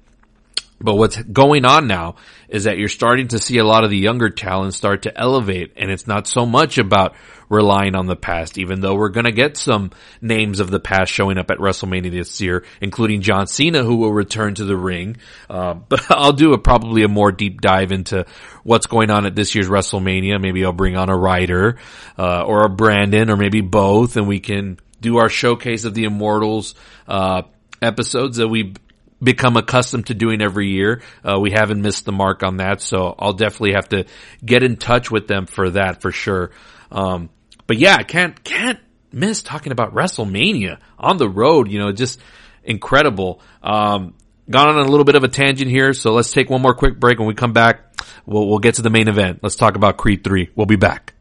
But 0.82 0.96
what's 0.96 1.22
going 1.22 1.66
on 1.66 1.88
now 1.88 2.16
is 2.50 2.66
that 2.66 2.78
you're 2.78 2.90
starting 2.90 3.30
to 3.30 3.40
see 3.40 3.58
a 3.60 3.64
lot 3.64 3.84
of 3.84 3.90
the 3.90 3.98
younger 3.98 4.30
talent 4.30 4.74
start 4.74 5.04
to 5.04 5.18
elevate 5.18 5.74
and 5.78 5.92
it's 5.92 6.08
not 6.08 6.28
so 6.28 6.46
much 6.46 6.78
about 6.78 7.16
relying 7.52 7.96
on 7.96 8.08
the 8.08 8.16
past, 8.16 8.58
even 8.58 8.80
though 8.80 8.96
we're 8.96 9.10
going 9.10 9.26
to 9.26 9.32
get 9.32 9.58
some 9.58 9.92
names 10.22 10.62
of 10.62 10.72
the 10.72 10.80
past 10.80 11.12
showing 11.12 11.38
up 11.38 11.52
at 11.52 11.58
WrestleMania 11.58 12.10
this 12.10 12.40
year, 12.40 12.64
including 12.80 13.22
John 13.22 13.46
Cena, 13.46 13.84
who 13.84 13.98
will 13.98 14.14
return 14.14 14.56
to 14.56 14.64
the 14.64 14.78
ring. 14.78 15.18
Uh, 15.50 15.74
but 15.90 16.10
I'll 16.10 16.32
do 16.32 16.54
a 16.54 16.58
probably 16.58 17.04
a 17.04 17.10
more 17.10 17.32
deep 17.32 17.60
dive 17.60 17.92
into 17.92 18.26
what's 18.64 18.88
going 18.88 19.12
on 19.12 19.26
at 19.26 19.36
this 19.36 19.54
year's 19.54 19.68
WrestleMania. 19.68 20.42
Maybe 20.42 20.64
I'll 20.64 20.72
bring 20.72 20.96
on 20.96 21.10
a 21.10 21.18
writer, 21.18 21.78
uh, 22.18 22.44
or 22.44 22.66
a 22.66 22.70
Brandon, 22.70 23.30
or 23.30 23.36
maybe 23.36 23.60
both, 23.62 24.16
and 24.16 24.28
we 24.28 24.40
can 24.40 24.80
do 25.02 25.18
our 25.18 25.30
showcase 25.30 25.84
of 25.84 25.94
the 25.94 26.06
Immortals, 26.06 26.74
uh, 27.08 27.42
episodes 27.82 28.38
that 28.38 28.48
we 28.48 28.76
become 29.22 29.58
accustomed 29.58 30.08
to 30.08 30.14
doing 30.14 30.42
every 30.42 30.70
year. 30.70 31.02
Uh, 31.24 31.40
we 31.40 31.52
haven't 31.52 31.82
missed 31.82 32.06
the 32.06 32.12
mark 32.12 32.44
on 32.44 32.58
that, 32.58 32.82
so 32.82 33.16
I'll 33.18 33.34
definitely 33.34 33.74
have 33.74 33.90
to 33.90 34.06
get 34.44 34.64
in 34.64 34.78
touch 34.78 35.12
with 35.12 35.28
them 35.28 35.46
for 35.46 35.72
that 35.72 36.02
for 36.02 36.12
sure. 36.12 36.52
Um, 36.92 37.30
but 37.68 37.78
yeah, 37.78 37.98
can't 37.98 38.44
can't 38.44 38.80
miss 39.12 39.44
talking 39.44 39.72
about 39.72 39.94
WrestleMania 39.94 40.80
on 40.98 41.18
the 41.18 41.30
road. 41.30 41.72
You 41.72 41.80
know, 41.80 41.92
just 41.92 42.20
incredible. 42.64 43.42
Um, 43.62 44.16
gone 44.50 44.70
on 44.70 44.78
a 44.78 44.90
little 44.90 45.06
bit 45.06 45.16
of 45.16 45.24
a 45.24 45.28
tangent 45.28 45.70
here, 45.70 45.94
so 45.94 46.14
let's 46.14 46.32
take 46.32 46.50
one 46.50 46.62
more 46.62 46.74
quick 46.74 47.00
break. 47.00 47.20
When 47.20 47.28
we 47.28 47.34
come 47.34 47.54
back, 47.54 48.04
we'll 48.26 48.48
we'll 48.48 48.60
get 48.60 48.76
to 48.76 48.82
the 48.82 48.90
main 48.90 49.08
event. 49.08 49.40
Let's 49.42 49.56
talk 49.56 49.76
about 49.76 49.98
Creed 49.98 50.24
Three. 50.24 50.50
We'll 50.56 50.66
be 50.66 50.76
back. 50.76 51.14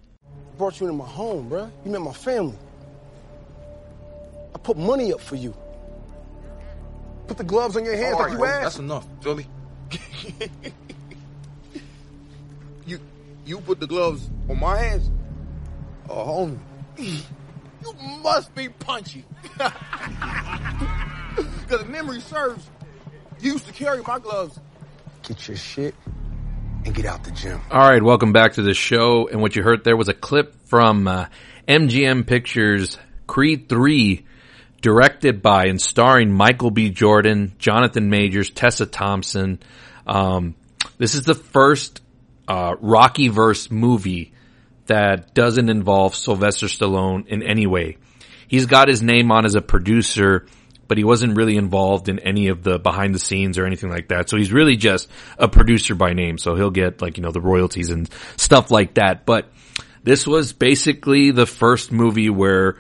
Brought 0.59 0.81
you 0.81 0.87
into 0.87 0.99
my 0.99 1.07
home, 1.09 1.49
bruh. 1.49 1.71
You 1.85 1.91
met 1.91 2.01
my 2.01 2.13
family. 2.13 2.57
I 4.55 4.59
put 4.59 4.77
money 4.77 5.13
up 5.13 5.21
for 5.21 5.37
you. 5.37 5.55
Put 7.31 7.37
the 7.39 7.45
gloves 7.45 7.77
on 7.77 7.85
your 7.85 7.95
hands 7.95 8.15
All 8.15 8.23
like 8.23 8.31
right, 8.31 8.39
you 8.39 8.45
homie, 8.45 8.49
asked. 8.49 8.63
That's 8.63 8.79
enough, 8.81 9.07
Philly. 9.21 9.47
you 12.85 12.99
you 13.47 13.61
put 13.61 13.79
the 13.79 13.87
gloves 13.87 14.29
on 14.49 14.59
my 14.59 14.77
hands? 14.77 15.09
Oh, 16.09 16.57
homie. 16.97 17.21
You 17.85 17.95
must 18.21 18.53
be 18.57 18.69
punchy. 18.69 19.25
Because 21.37 21.83
if 21.83 21.87
memory 21.89 22.21
serves, 22.21 22.69
you 23.39 23.53
used 23.53 23.67
to 23.69 23.73
carry 23.73 24.03
my 24.03 24.19
gloves. 24.19 24.59
Get 25.23 25.47
your 25.47 25.57
shit 25.57 25.95
and 26.85 26.93
get 26.93 27.05
out 27.07 27.23
the 27.23 27.31
gym. 27.31 27.61
All 27.71 27.89
right, 27.89 28.03
welcome 28.03 28.33
back 28.33 28.55
to 28.55 28.63
the 28.63 28.75
show. 28.75 29.29
And 29.29 29.41
what 29.41 29.55
you 29.55 29.63
heard 29.63 29.85
there 29.85 29.97
was 29.97 30.09
a 30.09 30.15
clip 30.15 30.67
from 30.67 31.07
uh, 31.07 31.27
MGM 31.69 32.27
Pictures 32.27 32.99
Creed 33.29 33.69
3, 33.69 34.27
directed 34.81 35.43
by 35.43 35.67
and 35.67 35.81
starring 35.81 36.33
Michael 36.33 36.71
B. 36.71 36.91
Jordan, 36.91 37.53
Jonathan 37.59 38.11
Majors, 38.11 38.51
Tessa 38.51 38.87
Thompson. 38.87 39.61
Um, 40.07 40.55
this 40.99 41.15
is 41.15 41.23
the 41.23 41.35
first 41.35 42.01
uh, 42.49 42.75
Rocky 42.81 43.29
verse 43.29 43.71
movie 43.71 44.33
that 44.87 45.35
doesn't 45.35 45.69
involve 45.69 46.15
Sylvester 46.15 46.67
Stallone 46.67 47.27
in 47.29 47.43
any 47.43 47.67
way. 47.67 47.99
He's 48.49 48.67
got 48.67 48.89
his 48.89 49.03
name 49.03 49.31
on 49.31 49.45
as 49.45 49.55
a 49.55 49.61
producer, 49.61 50.47
but 50.89 50.99
he 50.99 51.05
wasn't 51.05 51.37
really 51.37 51.57
involved 51.57 52.09
in 52.09 52.19
any 52.19 52.49
of 52.49 52.65
the 52.65 52.81
behind 52.81 53.15
the 53.15 53.21
scenes 53.21 53.59
or 53.59 53.67
anything 53.67 53.91
like 53.91 54.09
that. 54.09 54.29
So 54.29 54.37
he's 54.37 54.53
really 54.53 54.77
just 54.77 55.09
a 55.39 55.47
producer 55.47 55.95
by 55.95 56.15
name. 56.15 56.39
So 56.39 56.57
he'll 56.57 56.71
get 56.71 57.01
like, 57.01 57.17
you 57.17 57.23
know, 57.23 57.31
the 57.31 57.41
royalties 57.41 57.91
and 57.91 58.11
stuff 58.37 58.73
like 58.73 58.95
that. 58.95 59.25
But 59.25 59.53
this 60.03 60.27
was 60.27 60.53
basically 60.53 61.31
the 61.31 61.47
first 61.47 61.93
movie 61.93 62.31
where 62.31 62.79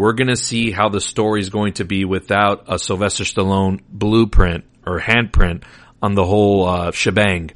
we're 0.00 0.14
going 0.14 0.28
to 0.28 0.36
see 0.36 0.70
how 0.70 0.88
the 0.88 0.98
story 0.98 1.40
is 1.42 1.50
going 1.50 1.74
to 1.74 1.84
be 1.84 2.06
without 2.06 2.64
a 2.68 2.78
Sylvester 2.78 3.24
Stallone 3.24 3.82
blueprint 3.86 4.64
or 4.86 4.98
handprint 4.98 5.64
on 6.00 6.14
the 6.14 6.24
whole 6.24 6.66
uh, 6.66 6.90
shebang. 6.90 7.50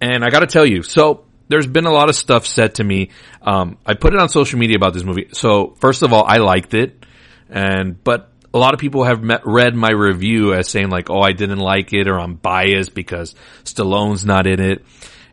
And 0.00 0.24
I 0.24 0.30
got 0.30 0.40
to 0.40 0.48
tell 0.48 0.66
you, 0.66 0.82
so 0.82 1.26
there's 1.46 1.68
been 1.68 1.86
a 1.86 1.92
lot 1.92 2.08
of 2.08 2.16
stuff 2.16 2.44
said 2.44 2.74
to 2.76 2.84
me. 2.84 3.10
Um, 3.40 3.78
I 3.86 3.94
put 3.94 4.14
it 4.14 4.18
on 4.18 4.28
social 4.28 4.58
media 4.58 4.74
about 4.74 4.94
this 4.94 5.04
movie. 5.04 5.28
So 5.32 5.76
first 5.78 6.02
of 6.02 6.12
all, 6.12 6.24
I 6.24 6.38
liked 6.38 6.74
it, 6.74 7.06
and 7.48 8.02
but 8.02 8.32
a 8.52 8.58
lot 8.58 8.74
of 8.74 8.80
people 8.80 9.04
have 9.04 9.22
met, 9.22 9.42
read 9.44 9.76
my 9.76 9.92
review 9.92 10.52
as 10.54 10.68
saying 10.68 10.90
like, 10.90 11.08
"Oh, 11.08 11.20
I 11.20 11.30
didn't 11.30 11.60
like 11.60 11.92
it," 11.92 12.08
or 12.08 12.18
"I'm 12.18 12.34
biased 12.34 12.94
because 12.96 13.36
Stallone's 13.62 14.24
not 14.24 14.48
in 14.48 14.58
it," 14.58 14.84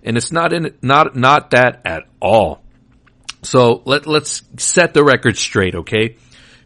and 0.04 0.16
it's 0.16 0.32
not 0.32 0.54
in 0.54 0.76
not 0.84 1.16
not 1.16 1.50
that 1.50 1.82
at 1.84 2.04
all. 2.22 2.62
So 3.42 3.82
let 3.86 4.06
let's 4.06 4.44
set 4.58 4.94
the 4.94 5.04
record 5.04 5.36
straight, 5.36 5.74
okay? 5.74 6.18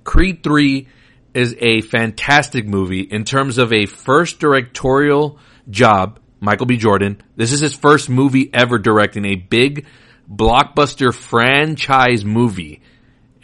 Creed 0.03 0.43
three 0.43 0.87
is 1.33 1.55
a 1.59 1.81
fantastic 1.81 2.67
movie 2.67 3.01
in 3.01 3.23
terms 3.23 3.57
of 3.57 3.71
a 3.71 3.85
first 3.85 4.39
directorial 4.39 5.39
job. 5.69 6.19
Michael 6.39 6.65
B. 6.65 6.77
Jordan. 6.77 7.21
This 7.35 7.51
is 7.51 7.59
his 7.59 7.75
first 7.75 8.09
movie 8.09 8.49
ever 8.51 8.79
directing 8.79 9.25
a 9.25 9.35
big 9.35 9.85
blockbuster 10.29 11.13
franchise 11.13 12.25
movie, 12.25 12.81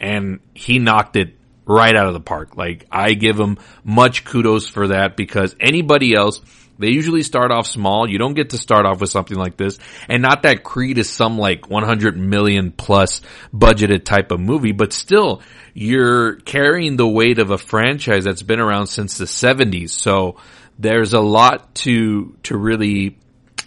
and 0.00 0.40
he 0.52 0.80
knocked 0.80 1.14
it 1.14 1.36
right 1.64 1.94
out 1.94 2.08
of 2.08 2.14
the 2.14 2.20
park. 2.20 2.56
Like 2.56 2.86
I 2.90 3.12
give 3.12 3.38
him 3.38 3.58
much 3.84 4.24
kudos 4.24 4.68
for 4.68 4.88
that 4.88 5.16
because 5.16 5.54
anybody 5.60 6.14
else, 6.14 6.40
they 6.78 6.90
usually 6.90 7.22
start 7.22 7.50
off 7.50 7.66
small. 7.66 8.08
You 8.08 8.18
don't 8.18 8.34
get 8.34 8.50
to 8.50 8.58
start 8.58 8.86
off 8.86 9.00
with 9.00 9.10
something 9.10 9.36
like 9.36 9.56
this. 9.56 9.78
And 10.08 10.22
not 10.22 10.42
that 10.42 10.62
Creed 10.62 10.98
is 10.98 11.10
some 11.10 11.36
like 11.36 11.68
100 11.68 12.16
million 12.16 12.70
plus 12.72 13.20
budgeted 13.52 14.04
type 14.04 14.30
of 14.30 14.40
movie, 14.40 14.72
but 14.72 14.92
still 14.92 15.42
you're 15.74 16.36
carrying 16.36 16.96
the 16.96 17.08
weight 17.08 17.38
of 17.38 17.50
a 17.50 17.58
franchise 17.58 18.24
that's 18.24 18.42
been 18.42 18.60
around 18.60 18.86
since 18.86 19.18
the 19.18 19.24
70s. 19.24 19.90
So 19.90 20.36
there's 20.78 21.14
a 21.14 21.20
lot 21.20 21.74
to, 21.76 22.36
to 22.44 22.56
really, 22.56 23.18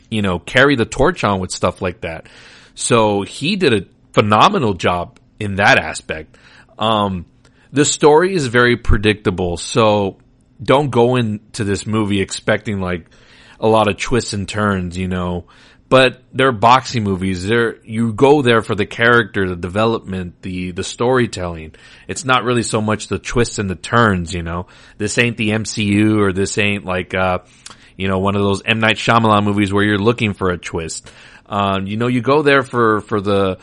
you 0.09 0.21
know, 0.21 0.39
carry 0.39 0.75
the 0.75 0.85
torch 0.85 1.23
on 1.23 1.39
with 1.39 1.51
stuff 1.51 1.81
like 1.81 2.01
that. 2.01 2.27
So 2.75 3.23
he 3.23 3.57
did 3.57 3.73
a 3.73 3.85
phenomenal 4.13 4.73
job 4.73 5.19
in 5.39 5.55
that 5.55 5.77
aspect. 5.77 6.37
Um, 6.79 7.25
the 7.73 7.85
story 7.85 8.33
is 8.33 8.47
very 8.47 8.77
predictable, 8.77 9.57
so 9.57 10.17
don't 10.61 10.89
go 10.89 11.15
into 11.15 11.63
this 11.63 11.85
movie 11.85 12.21
expecting 12.21 12.79
like 12.79 13.07
a 13.59 13.67
lot 13.67 13.87
of 13.87 13.97
twists 13.97 14.33
and 14.33 14.47
turns, 14.47 14.97
you 14.97 15.07
know. 15.07 15.45
But 15.89 16.23
they're 16.31 16.53
boxing 16.53 17.03
movies. 17.03 17.45
They're 17.45 17.83
you 17.83 18.13
go 18.13 18.41
there 18.41 18.61
for 18.61 18.75
the 18.75 18.85
character, 18.85 19.49
the 19.49 19.57
development, 19.57 20.41
the 20.41 20.71
the 20.71 20.85
storytelling. 20.85 21.75
It's 22.07 22.23
not 22.23 22.45
really 22.45 22.63
so 22.63 22.81
much 22.81 23.07
the 23.07 23.19
twists 23.19 23.59
and 23.59 23.69
the 23.69 23.75
turns, 23.75 24.33
you 24.33 24.41
know. 24.41 24.67
This 24.97 25.17
ain't 25.17 25.35
the 25.35 25.49
MCU 25.49 26.21
or 26.21 26.31
this 26.31 26.57
ain't 26.57 26.85
like 26.85 27.13
uh 27.13 27.39
you 27.97 28.07
know 28.07 28.19
one 28.19 28.35
of 28.35 28.41
those 28.41 28.61
M 28.63 28.79
Night 28.79 28.95
Shyamalan 28.95 29.43
movies 29.43 29.73
where 29.73 29.83
you're 29.83 29.97
looking 29.97 30.33
for 30.33 30.49
a 30.51 30.57
twist. 30.57 31.11
Um, 31.45 31.85
you 31.85 31.97
know, 31.97 32.07
you 32.07 32.21
go 32.21 32.41
there 32.41 32.63
for 32.63 33.01
for 33.01 33.19
the 33.19 33.57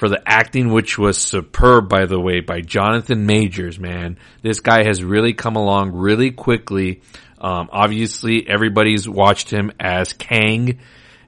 for 0.00 0.08
the 0.08 0.22
acting, 0.26 0.72
which 0.72 0.98
was 0.98 1.18
superb, 1.18 1.90
by 1.90 2.06
the 2.06 2.18
way, 2.18 2.40
by 2.40 2.62
Jonathan 2.62 3.26
Majors, 3.26 3.78
man. 3.78 4.16
This 4.40 4.60
guy 4.60 4.82
has 4.82 5.04
really 5.04 5.34
come 5.34 5.56
along 5.56 5.92
really 5.92 6.30
quickly. 6.30 7.02
Um, 7.38 7.68
obviously, 7.70 8.48
everybody's 8.48 9.06
watched 9.06 9.50
him 9.50 9.70
as 9.78 10.14
Kang 10.14 10.78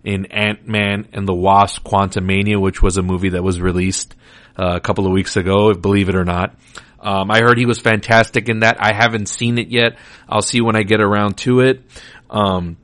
in 0.04 0.24
Ant-Man 0.24 1.06
and 1.12 1.28
the 1.28 1.34
Wasp 1.34 1.84
Quantumania, 1.84 2.58
which 2.58 2.80
was 2.80 2.96
a 2.96 3.02
movie 3.02 3.28
that 3.28 3.44
was 3.44 3.60
released 3.60 4.14
uh, 4.58 4.76
a 4.76 4.80
couple 4.80 5.04
of 5.04 5.12
weeks 5.12 5.36
ago, 5.36 5.74
believe 5.74 6.08
it 6.08 6.16
or 6.16 6.24
not. 6.24 6.56
Um, 6.98 7.30
I 7.30 7.40
heard 7.40 7.58
he 7.58 7.66
was 7.66 7.78
fantastic 7.78 8.48
in 8.48 8.60
that. 8.60 8.78
I 8.80 8.94
haven't 8.94 9.26
seen 9.26 9.58
it 9.58 9.68
yet. 9.68 9.98
I'll 10.26 10.40
see 10.40 10.62
when 10.62 10.76
I 10.76 10.82
get 10.82 11.02
around 11.02 11.36
to 11.38 11.60
it. 11.60 11.82
Um, 12.30 12.78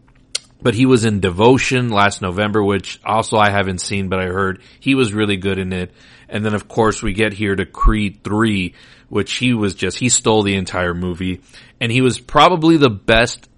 but 0.60 0.74
he 0.74 0.86
was 0.86 1.04
in 1.04 1.20
Devotion 1.20 1.90
last 1.90 2.20
November, 2.20 2.62
which 2.62 3.00
also 3.04 3.36
I 3.36 3.50
haven't 3.50 3.80
seen, 3.80 4.08
but 4.08 4.18
I 4.18 4.26
heard 4.26 4.60
he 4.80 4.94
was 4.94 5.12
really 5.12 5.36
good 5.36 5.58
in 5.58 5.72
it. 5.72 5.92
And 6.28 6.44
then 6.44 6.54
of 6.54 6.68
course 6.68 7.02
we 7.02 7.12
get 7.12 7.32
here 7.32 7.54
to 7.54 7.64
Creed 7.64 8.20
3, 8.24 8.74
which 9.08 9.34
he 9.34 9.54
was 9.54 9.74
just, 9.74 9.98
he 9.98 10.08
stole 10.08 10.42
the 10.42 10.56
entire 10.56 10.94
movie. 10.94 11.40
And 11.80 11.92
he 11.92 12.00
was 12.00 12.18
probably 12.18 12.76
the 12.76 12.90
best, 12.90 13.48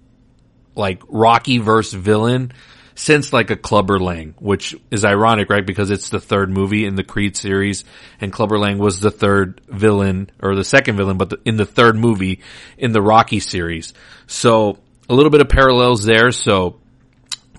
like, 0.75 1.01
Rocky 1.07 1.57
verse 1.57 1.91
villain 1.91 2.53
since 2.93 3.33
like 3.33 3.49
a 3.49 3.55
Clubber 3.55 3.99
Lang, 3.99 4.35
which 4.37 4.75
is 4.91 5.03
ironic, 5.03 5.49
right? 5.49 5.65
Because 5.65 5.89
it's 5.89 6.09
the 6.09 6.19
third 6.19 6.51
movie 6.51 6.85
in 6.85 6.95
the 6.95 7.03
Creed 7.03 7.35
series 7.35 7.83
and 8.19 8.31
Clubber 8.31 8.59
Lang 8.59 8.77
was 8.77 8.99
the 8.99 9.09
third 9.09 9.61
villain 9.67 10.29
or 10.41 10.55
the 10.55 10.63
second 10.63 10.97
villain, 10.97 11.17
but 11.17 11.29
the, 11.29 11.39
in 11.45 11.55
the 11.55 11.65
third 11.65 11.95
movie 11.95 12.41
in 12.77 12.91
the 12.91 13.01
Rocky 13.01 13.39
series. 13.39 13.93
So 14.27 14.77
a 15.11 15.15
little 15.15 15.29
bit 15.29 15.41
of 15.41 15.49
parallels 15.49 16.03
there. 16.03 16.31
So, 16.31 16.79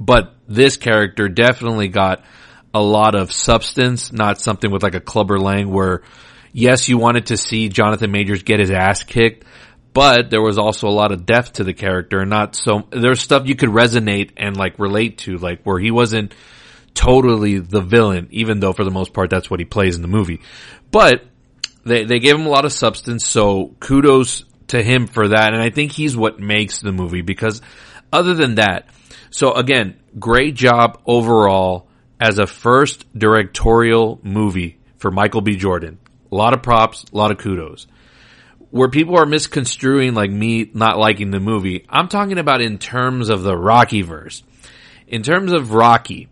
but 0.05 0.35
this 0.49 0.77
character 0.77 1.29
definitely 1.29 1.89
got 1.89 2.25
a 2.75 2.83
lot 2.83 3.15
of 3.15 3.31
substance, 3.31 4.13
not 4.13 4.41
something 4.41 4.71
with 4.71 4.83
like 4.83 4.95
a 4.95 5.01
Clubber 5.01 5.39
Lang 5.39 5.71
where 5.71 6.03
yes, 6.53 6.89
you 6.89 6.99
wanted 6.99 7.27
to 7.27 7.37
see 7.37 7.69
Jonathan 7.69 8.11
Majors 8.11 8.43
get 8.43 8.61
his 8.61 8.71
ass 8.71 9.05
kicked, 9.05 9.45
but 9.95 10.31
there 10.31 10.43
was 10.43 10.59
also 10.59 10.89
a 10.89 10.91
lot 10.91 11.13
of 11.13 11.25
depth 11.25 11.55
to 11.55 11.65
the 11.65 11.75
character. 11.75 12.25
Not 12.25 12.57
so 12.57 12.89
there's 12.91 13.21
stuff 13.21 13.47
you 13.47 13.55
could 13.55 13.69
resonate 13.69 14.33
and 14.37 14.57
like 14.57 14.79
relate 14.79 15.19
to, 15.19 15.37
like 15.37 15.63
where 15.63 15.79
he 15.79 15.91
wasn't 15.91 16.35
totally 16.95 17.59
the 17.59 17.81
villain, 17.81 18.29
even 18.31 18.61
though 18.61 18.73
for 18.73 18.85
the 18.85 18.91
most 18.91 19.13
part 19.13 19.31
that's 19.31 19.51
what 19.51 19.61
he 19.61 19.65
plays 19.65 19.97
in 19.97 20.03
the 20.03 20.09
movie. 20.09 20.41
But 20.91 21.25
they 21.85 22.05
they 22.05 22.19
gave 22.19 22.35
him 22.35 22.47
a 22.47 22.51
lot 22.51 22.65
of 22.65 22.73
substance, 22.73 23.25
so 23.25 23.75
kudos 23.79 24.45
to 24.69 24.83
him 24.83 25.07
for 25.07 25.29
that. 25.29 25.53
And 25.53 25.63
I 25.63 25.71
think 25.71 25.93
he's 25.93 26.17
what 26.17 26.41
makes 26.41 26.81
the 26.81 26.93
movie 26.93 27.23
because 27.23 27.61
other 28.13 28.35
than 28.35 28.57
that, 28.57 28.89
so 29.33 29.53
again, 29.55 29.97
great 30.19 30.55
job 30.55 31.03
overall 31.07 31.89
as 32.21 32.39
a 32.39 32.47
first 32.47 33.07
directorial 33.19 34.21
movie 34.23 34.79
for 34.99 35.11
Michael 35.11 35.41
B. 35.41 35.57
Jordan. 35.57 35.99
A 36.31 36.35
lot 36.35 36.55
of 36.55 36.63
props, 36.63 37.05
a 37.13 37.17
lot 37.17 37.33
of 37.33 37.39
kudos 37.39 37.89
where 38.73 38.89
people 38.89 39.19
are 39.19 39.27
misconstruing 39.27 40.15
like 40.15 40.31
me 40.31 40.71
not 40.73 40.99
liking 40.99 41.31
the 41.31 41.39
movie, 41.39 41.85
I'm 41.91 42.09
talking 42.09 42.39
about 42.39 42.63
in 42.63 42.79
terms 42.79 43.29
of 43.29 43.43
the 43.43 43.57
Rocky 43.57 44.01
verse. 44.01 44.43
In 45.07 45.23
terms 45.23 45.53
of 45.53 45.75
Rocky, 45.75 46.29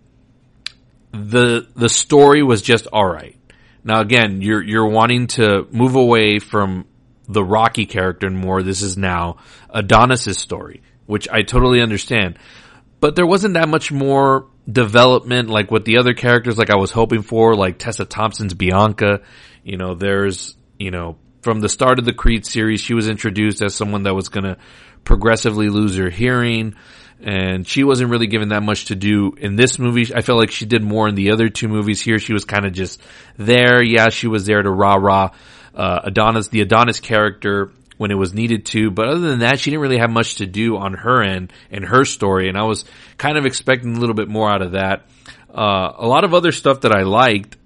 the 1.12 1.68
the 1.76 1.90
story 1.90 2.42
was 2.42 2.62
just 2.62 2.86
alright. 2.86 3.36
Now 3.84 4.00
again, 4.00 4.40
you're 4.40 4.62
you're 4.62 4.88
wanting 4.88 5.26
to 5.28 5.68
move 5.70 5.96
away 5.96 6.38
from 6.38 6.86
the 7.28 7.44
Rocky 7.44 7.84
character 7.84 8.26
and 8.26 8.38
more. 8.38 8.62
This 8.62 8.80
is 8.80 8.96
now 8.96 9.36
Adonis's 9.68 10.38
story, 10.38 10.82
which 11.04 11.28
I 11.30 11.42
totally 11.42 11.82
understand. 11.82 12.38
But 13.00 13.16
there 13.16 13.26
wasn't 13.26 13.54
that 13.54 13.68
much 13.68 13.90
more 13.90 14.46
development 14.70 15.48
like 15.48 15.70
with 15.70 15.84
the 15.84 15.98
other 15.98 16.14
characters 16.14 16.58
like 16.58 16.70
I 16.70 16.76
was 16.76 16.90
hoping 16.90 17.22
for, 17.22 17.54
like 17.56 17.78
Tessa 17.78 18.04
Thompson's 18.04 18.54
Bianca. 18.54 19.22
You 19.64 19.76
know, 19.76 19.94
there's, 19.94 20.56
you 20.78 20.90
know, 20.90 21.16
from 21.42 21.60
the 21.60 21.68
start 21.68 21.98
of 21.98 22.04
the 22.04 22.12
Creed 22.12 22.44
series, 22.44 22.80
she 22.80 22.94
was 22.94 23.08
introduced 23.08 23.62
as 23.62 23.74
someone 23.74 24.02
that 24.04 24.14
was 24.14 24.28
gonna 24.28 24.58
progressively 25.04 25.68
lose 25.68 25.96
her 25.96 26.10
hearing. 26.10 26.76
And 27.22 27.66
she 27.66 27.84
wasn't 27.84 28.10
really 28.10 28.28
given 28.28 28.48
that 28.48 28.62
much 28.62 28.86
to 28.86 28.94
do 28.94 29.34
in 29.36 29.54
this 29.56 29.78
movie. 29.78 30.14
I 30.14 30.22
felt 30.22 30.38
like 30.38 30.50
she 30.50 30.64
did 30.64 30.82
more 30.82 31.06
in 31.06 31.14
the 31.14 31.32
other 31.32 31.50
two 31.50 31.68
movies. 31.68 32.00
Here, 32.00 32.18
she 32.18 32.32
was 32.32 32.46
kind 32.46 32.64
of 32.64 32.72
just 32.72 33.02
there. 33.36 33.82
Yeah, 33.82 34.08
she 34.08 34.26
was 34.26 34.46
there 34.46 34.62
to 34.62 34.70
rah 34.70 34.94
rah 34.94 35.30
uh, 35.74 36.00
Adonis, 36.04 36.48
the 36.48 36.62
Adonis 36.62 37.00
character 37.00 37.72
when 38.00 38.10
it 38.10 38.14
was 38.14 38.32
needed 38.32 38.64
to. 38.64 38.90
But 38.90 39.08
other 39.08 39.28
than 39.28 39.40
that, 39.40 39.60
she 39.60 39.70
didn't 39.70 39.82
really 39.82 39.98
have 39.98 40.08
much 40.08 40.36
to 40.36 40.46
do 40.46 40.78
on 40.78 40.94
her 40.94 41.22
end 41.22 41.52
and 41.70 41.84
her 41.84 42.06
story. 42.06 42.48
And 42.48 42.56
I 42.56 42.62
was 42.62 42.86
kind 43.18 43.36
of 43.36 43.44
expecting 43.44 43.94
a 43.94 44.00
little 44.00 44.14
bit 44.14 44.26
more 44.26 44.50
out 44.50 44.62
of 44.62 44.72
that. 44.72 45.04
Uh, 45.54 45.92
a 45.98 46.06
lot 46.06 46.24
of 46.24 46.32
other 46.32 46.50
stuff 46.50 46.80
that 46.80 46.92
I 46.92 47.02
liked, 47.02 47.58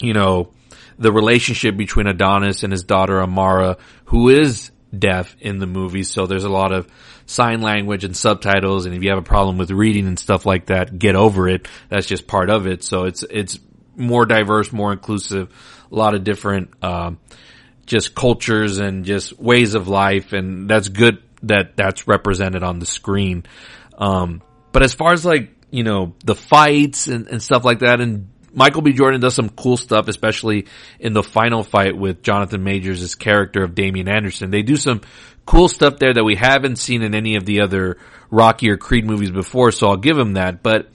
you 0.00 0.12
know, 0.12 0.52
the 0.98 1.12
relationship 1.12 1.76
between 1.76 2.08
Adonis 2.08 2.64
and 2.64 2.72
his 2.72 2.82
daughter 2.82 3.22
Amara, 3.22 3.76
who 4.06 4.28
is 4.28 4.72
deaf 4.98 5.36
in 5.38 5.60
the 5.60 5.68
movie. 5.68 6.02
So 6.02 6.26
there's 6.26 6.42
a 6.42 6.48
lot 6.48 6.72
of 6.72 6.88
sign 7.24 7.60
language 7.60 8.02
and 8.02 8.16
subtitles. 8.16 8.86
And 8.86 8.94
if 8.96 9.04
you 9.04 9.10
have 9.10 9.20
a 9.20 9.22
problem 9.22 9.56
with 9.56 9.70
reading 9.70 10.08
and 10.08 10.18
stuff 10.18 10.44
like 10.44 10.66
that, 10.66 10.98
get 10.98 11.14
over 11.14 11.48
it. 11.48 11.68
That's 11.90 12.08
just 12.08 12.26
part 12.26 12.50
of 12.50 12.66
it. 12.66 12.82
So 12.82 13.04
it's, 13.04 13.22
it's 13.30 13.60
more 13.94 14.26
diverse, 14.26 14.72
more 14.72 14.92
inclusive, 14.92 15.48
a 15.92 15.94
lot 15.94 16.16
of 16.16 16.24
different, 16.24 16.70
um, 16.82 17.20
just 17.86 18.14
cultures 18.14 18.78
and 18.78 19.04
just 19.04 19.38
ways 19.38 19.74
of 19.74 19.88
life. 19.88 20.32
And 20.32 20.68
that's 20.68 20.88
good 20.88 21.22
that 21.42 21.76
that's 21.76 22.08
represented 22.08 22.62
on 22.62 22.78
the 22.78 22.86
screen. 22.86 23.44
Um, 23.98 24.42
but 24.72 24.82
as 24.82 24.94
far 24.94 25.12
as 25.12 25.24
like, 25.24 25.50
you 25.70 25.82
know, 25.82 26.14
the 26.24 26.34
fights 26.34 27.06
and, 27.06 27.28
and 27.28 27.42
stuff 27.42 27.64
like 27.64 27.80
that 27.80 28.00
and 28.00 28.28
Michael 28.54 28.82
B. 28.82 28.92
Jordan 28.92 29.20
does 29.20 29.34
some 29.34 29.48
cool 29.48 29.76
stuff, 29.76 30.06
especially 30.06 30.66
in 31.00 31.12
the 31.12 31.22
final 31.22 31.64
fight 31.64 31.96
with 31.96 32.22
Jonathan 32.22 32.62
Majors' 32.62 33.16
character 33.16 33.64
of 33.64 33.74
Damian 33.74 34.08
Anderson. 34.08 34.50
They 34.50 34.62
do 34.62 34.76
some 34.76 35.00
cool 35.44 35.68
stuff 35.68 35.98
there 35.98 36.14
that 36.14 36.24
we 36.24 36.36
haven't 36.36 36.76
seen 36.76 37.02
in 37.02 37.14
any 37.14 37.34
of 37.36 37.44
the 37.44 37.60
other 37.60 37.98
Rocky 38.30 38.70
or 38.70 38.76
Creed 38.76 39.04
movies 39.04 39.30
before, 39.30 39.72
so 39.72 39.88
I'll 39.88 39.96
give 39.96 40.16
him 40.16 40.34
that. 40.34 40.62
But 40.62 40.88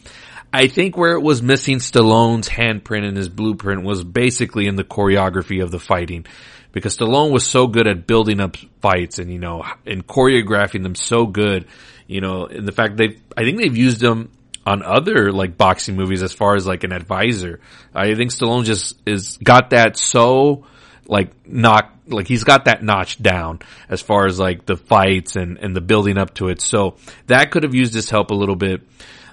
I 0.51 0.67
think 0.67 0.97
where 0.97 1.13
it 1.13 1.21
was 1.21 1.41
missing 1.41 1.77
Stallone's 1.77 2.49
handprint 2.49 3.07
and 3.07 3.15
his 3.15 3.29
blueprint 3.29 3.83
was 3.83 4.03
basically 4.03 4.67
in 4.67 4.75
the 4.75 4.83
choreography 4.83 5.61
of 5.61 5.71
the 5.71 5.79
fighting. 5.79 6.25
Because 6.71 6.97
Stallone 6.97 7.31
was 7.31 7.47
so 7.47 7.67
good 7.67 7.87
at 7.87 8.05
building 8.05 8.39
up 8.39 8.55
fights 8.81 9.17
and, 9.17 9.31
you 9.31 9.39
know, 9.39 9.63
and 9.85 10.05
choreographing 10.05 10.83
them 10.83 10.93
so 10.95 11.25
good, 11.25 11.65
you 12.05 12.21
know, 12.21 12.45
in 12.45 12.65
the 12.65 12.71
fact 12.71 12.97
they, 12.97 13.17
I 13.35 13.43
think 13.43 13.57
they've 13.57 13.75
used 13.75 13.99
them 13.99 14.31
on 14.65 14.83
other 14.83 15.31
like 15.31 15.57
boxing 15.57 15.95
movies 15.95 16.21
as 16.21 16.31
far 16.33 16.55
as 16.55 16.67
like 16.67 16.83
an 16.83 16.91
advisor. 16.91 17.59
I 17.93 18.13
think 18.13 18.31
Stallone 18.31 18.65
just 18.65 18.99
is 19.05 19.37
got 19.37 19.71
that 19.71 19.97
so 19.97 20.65
like 21.07 21.31
knock 21.47 21.95
like 22.07 22.27
he's 22.27 22.43
got 22.43 22.65
that 22.65 22.83
notch 22.83 23.21
down 23.21 23.59
as 23.89 24.01
far 24.01 24.27
as 24.27 24.39
like 24.39 24.65
the 24.65 24.77
fights 24.77 25.35
and 25.35 25.57
and 25.57 25.75
the 25.75 25.81
building 25.81 26.17
up 26.17 26.35
to 26.35 26.49
it. 26.49 26.61
So 26.61 26.97
that 27.27 27.51
could 27.51 27.63
have 27.63 27.73
used 27.73 27.93
his 27.93 28.09
help 28.09 28.29
a 28.29 28.35
little 28.35 28.55
bit. 28.55 28.81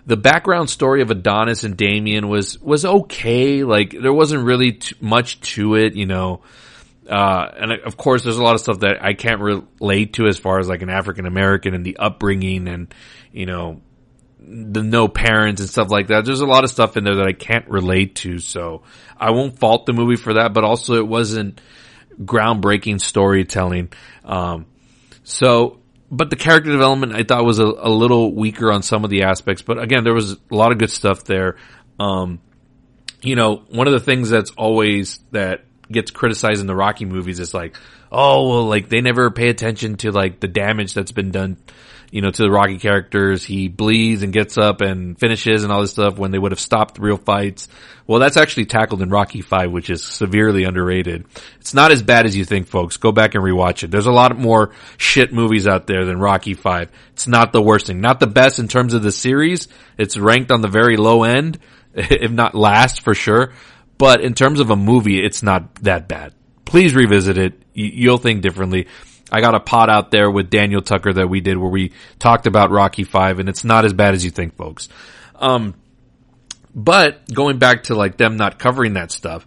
The 0.06 0.16
background 0.16 0.70
story 0.70 1.02
of 1.02 1.10
Adonis 1.10 1.64
and 1.64 1.76
Damian 1.76 2.28
was 2.28 2.60
was 2.60 2.84
okay. 2.84 3.64
Like 3.64 3.90
there 3.90 4.12
wasn't 4.12 4.44
really 4.44 4.80
much 5.00 5.40
to 5.54 5.75
it, 5.75 5.94
you 5.94 6.06
know. 6.06 6.42
Uh, 7.08 7.50
and 7.56 7.72
of 7.72 7.96
course, 7.96 8.25
there's 8.25 8.38
a 8.38 8.42
lot 8.42 8.54
of 8.54 8.60
stuff 8.60 8.80
that 8.80 9.04
I 9.04 9.14
can't 9.14 9.40
relate 9.40 10.14
to 10.14 10.26
as 10.26 10.38
far 10.38 10.58
as 10.58 10.68
like 10.68 10.82
an 10.82 10.90
African 10.90 11.26
American 11.26 11.75
and 11.75 11.84
the 11.84 11.98
upbringing 11.98 12.66
and, 12.68 12.92
you 13.32 13.46
know, 13.46 13.80
the 14.38 14.83
no 14.83 15.09
parents 15.09 15.61
and 15.61 15.70
stuff 15.70 15.90
like 15.90 16.09
that. 16.09 16.24
There's 16.24 16.40
a 16.40 16.46
lot 16.46 16.64
of 16.64 16.70
stuff 16.70 16.96
in 16.96 17.04
there 17.04 17.16
that 17.16 17.26
I 17.26 17.33
can't 17.33 17.68
relate 17.68 18.16
to, 18.16 18.38
so 18.38 18.83
I 19.16 19.31
won't 19.31 19.59
fault 19.59 19.87
the 19.87 19.92
movie 19.92 20.16
for 20.16 20.35
that. 20.35 20.52
But 20.52 20.64
also, 20.64 20.94
it 20.94 21.07
wasn't 21.07 21.61
groundbreaking 22.20 23.00
storytelling. 23.00 23.92
Um, 24.24 24.66
so, 25.24 25.81
but 26.11 26.31
the 26.31 26.37
character 26.37 26.71
development 26.71 27.14
I 27.14 27.23
thought 27.23 27.45
was 27.45 27.59
a, 27.59 27.64
a, 27.64 27.90
little 27.90 28.35
weaker 28.35 28.71
on 28.71 28.83
some 28.83 29.05
of 29.05 29.11
the 29.11 29.23
aspects. 29.23 29.62
But 29.62 29.79
again, 29.79 30.05
there 30.05 30.14
was 30.14 30.33
a 30.33 30.55
lot 30.55 30.73
of 30.73 30.79
good 30.79 30.90
stuff 30.90 31.25
there. 31.25 31.57
Um, 31.99 32.40
you 33.23 33.37
know, 33.37 33.62
one 33.71 33.87
of 33.87 33.92
the 33.92 34.01
things 34.01 34.31
that's 34.31 34.51
always 34.53 35.19
that 35.33 35.64
gets 35.90 36.11
criticized 36.11 36.61
in 36.61 36.66
the 36.66 36.77
Rocky 36.77 37.05
movies 37.05 37.40
is 37.40 37.55
like, 37.55 37.77
oh, 38.12 38.49
well, 38.49 38.64
like 38.66 38.88
they 38.88 39.01
never 39.01 39.31
pay 39.31 39.49
attention 39.49 39.97
to 39.99 40.12
like 40.12 40.40
the 40.40 40.49
damage 40.49 40.95
that's 40.95 41.12
been 41.12 41.31
done 41.31 41.57
you 42.11 42.21
know, 42.23 42.31
to 42.31 42.42
the 42.42 42.51
Rocky 42.51 42.79
characters. 42.79 43.45
He 43.45 43.69
bleeds 43.69 44.23
and 44.23 44.33
gets 44.33 44.57
up 44.59 44.81
and 44.81 45.19
finishes 45.19 45.64
and 45.64 45.73
all 45.73 45.81
this 45.81 45.92
stuff 45.92 46.19
when 46.19 46.31
they 46.31 46.38
would 46.38 46.53
have 46.53 46.61
stopped 46.61 46.99
real 46.99 47.16
fights. 47.16 47.69
Well, 48.07 48.21
that's 48.21 48.37
actually 48.37 48.66
tackled 48.66 49.03
in 49.03 49.11
Rocky 49.11 49.42
5, 49.42 49.73
which 49.73 49.90
is 49.90 50.05
severely 50.05 50.64
underrated. 50.64 51.27
It's 51.61 51.75
not 51.75 51.90
as 51.90 52.03
bad 52.03 52.25
as 52.25 52.37
you 52.37 52.45
think, 52.45 52.69
folks. 52.69 52.99
Go 52.99 53.11
back 53.11 53.35
and 53.35 53.42
rewatch 53.42 53.83
it. 53.83 53.90
There's 53.90 54.07
a 54.07 54.12
lot 54.12 54.38
more 54.38 54.73
shit 54.97 55.33
movies 55.33 55.66
out 55.66 55.87
there 55.87 56.05
than 56.05 56.19
Rocky 56.19 56.55
5. 56.55 56.90
It's 57.12 57.27
not 57.27 57.53
the 57.53 57.62
worst 57.62 57.87
thing. 57.87 58.01
Not 58.01 58.21
the 58.21 58.29
best 58.29 58.59
in 58.59 58.69
terms 58.69 58.95
of 58.95 59.03
the 59.03 59.12
series. 59.12 59.66
It's 59.99 60.16
ranked 60.16 60.53
on 60.53 60.61
the 60.61 60.69
very 60.69 60.97
low 60.97 61.25
end, 61.25 61.59
if 61.95 62.31
not 62.31 62.55
last 62.55 63.03
for 63.03 63.14
sure. 63.14 63.53
But 63.99 64.21
in 64.21 64.35
terms 64.35 64.61
of 64.61 64.71
a 64.71 64.77
movie, 64.77 65.25
it's 65.25 65.42
not 65.42 65.75
that 65.77 66.07
bad. 66.07 66.35
Please 66.64 66.95
revisit 66.95 67.38
it. 67.38 67.62
You'll 67.73 68.19
think 68.19 68.42
differently. 68.42 68.87
I 69.30 69.40
got 69.40 69.54
a 69.54 69.60
pot 69.60 69.90
out 69.90 70.10
there 70.10 70.30
with 70.30 70.50
Daniel 70.50 70.82
Tucker 70.82 71.12
that 71.12 71.28
we 71.28 71.40
did 71.40 71.58
where 71.58 71.70
we 71.70 71.92
talked 72.18 72.46
about 72.46 72.70
Rocky 72.70 73.04
Five, 73.04 73.38
and 73.38 73.48
it's 73.48 73.64
not 73.64 73.84
as 73.84 73.92
bad 73.92 74.14
as 74.14 74.24
you 74.24 74.30
think, 74.30 74.56
folks. 74.56 74.88
Um, 75.34 75.74
but 76.74 77.32
going 77.32 77.58
back 77.58 77.84
to 77.84 77.94
like 77.94 78.16
them 78.16 78.36
not 78.36 78.58
covering 78.58 78.94
that 78.94 79.10
stuff, 79.10 79.46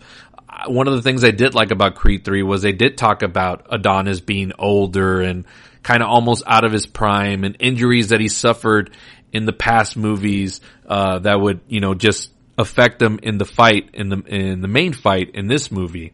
one 0.68 0.88
of 0.88 0.96
the 0.96 1.02
things 1.02 1.24
I 1.24 1.32
did 1.32 1.54
like 1.54 1.72
about 1.72 1.96
Creed 1.96 2.26
3 2.26 2.44
was 2.44 2.62
they 2.62 2.72
did 2.72 2.98
talk 2.98 3.22
about 3.22 3.68
Adonis 3.70 4.20
being 4.20 4.52
older 4.58 5.22
and 5.22 5.46
kind 5.84 6.04
of 6.04 6.10
almost 6.10 6.44
out 6.46 6.66
of 6.66 6.72
his 6.72 6.86
prime 6.86 7.44
and 7.44 7.56
injuries 7.60 8.10
that 8.10 8.20
he 8.20 8.28
suffered 8.28 8.92
in 9.32 9.46
the 9.46 9.54
past 9.54 9.96
movies, 9.96 10.60
uh, 10.88 11.20
that 11.20 11.40
would, 11.40 11.62
you 11.68 11.80
know, 11.80 11.94
just 11.94 12.32
affect 12.58 13.02
him 13.02 13.20
in 13.22 13.38
the 13.38 13.46
fight, 13.46 13.92
in 13.94 14.10
the, 14.10 14.18
in 14.24 14.62
the 14.62 14.68
main 14.68 14.92
fight 14.92 15.32
in 15.36 15.48
this 15.48 15.72
movie. 15.72 16.14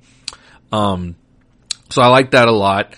Um, 0.72 1.16
so 1.90 2.02
I 2.02 2.08
like 2.08 2.32
that 2.32 2.48
a 2.48 2.52
lot. 2.52 2.94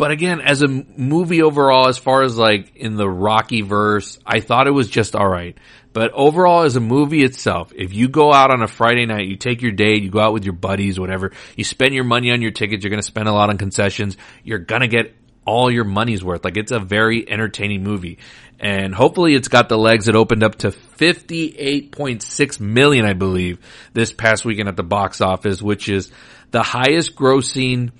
But 0.00 0.12
again, 0.12 0.40
as 0.40 0.62
a 0.62 0.66
movie 0.66 1.42
overall, 1.42 1.86
as 1.86 1.98
far 1.98 2.22
as 2.22 2.34
like 2.34 2.74
in 2.74 2.96
the 2.96 3.06
Rocky 3.06 3.60
verse, 3.60 4.18
I 4.24 4.40
thought 4.40 4.66
it 4.66 4.70
was 4.70 4.88
just 4.88 5.14
alright. 5.14 5.58
But 5.92 6.12
overall, 6.12 6.62
as 6.62 6.74
a 6.74 6.80
movie 6.80 7.22
itself, 7.22 7.70
if 7.76 7.92
you 7.92 8.08
go 8.08 8.32
out 8.32 8.50
on 8.50 8.62
a 8.62 8.66
Friday 8.66 9.04
night, 9.04 9.28
you 9.28 9.36
take 9.36 9.60
your 9.60 9.72
date, 9.72 10.02
you 10.02 10.08
go 10.08 10.20
out 10.20 10.32
with 10.32 10.46
your 10.46 10.54
buddies, 10.54 10.98
whatever, 10.98 11.32
you 11.54 11.64
spend 11.64 11.92
your 11.92 12.04
money 12.04 12.30
on 12.30 12.40
your 12.40 12.50
tickets, 12.50 12.82
you're 12.82 12.90
gonna 12.90 13.02
spend 13.02 13.28
a 13.28 13.32
lot 13.32 13.50
on 13.50 13.58
concessions, 13.58 14.16
you're 14.42 14.58
gonna 14.58 14.88
get 14.88 15.14
all 15.44 15.70
your 15.70 15.84
money's 15.84 16.24
worth. 16.24 16.46
Like 16.46 16.56
it's 16.56 16.72
a 16.72 16.80
very 16.80 17.30
entertaining 17.30 17.84
movie. 17.84 18.20
And 18.58 18.94
hopefully 18.94 19.34
it's 19.34 19.48
got 19.48 19.68
the 19.68 19.76
legs. 19.76 20.08
It 20.08 20.16
opened 20.16 20.42
up 20.42 20.54
to 20.60 20.70
58.6 20.70 22.58
million, 22.58 23.04
I 23.04 23.12
believe, 23.12 23.58
this 23.92 24.14
past 24.14 24.46
weekend 24.46 24.70
at 24.70 24.76
the 24.78 24.82
box 24.82 25.20
office, 25.20 25.60
which 25.60 25.90
is 25.90 26.10
the 26.52 26.62
highest 26.62 27.14
grossing 27.14 27.90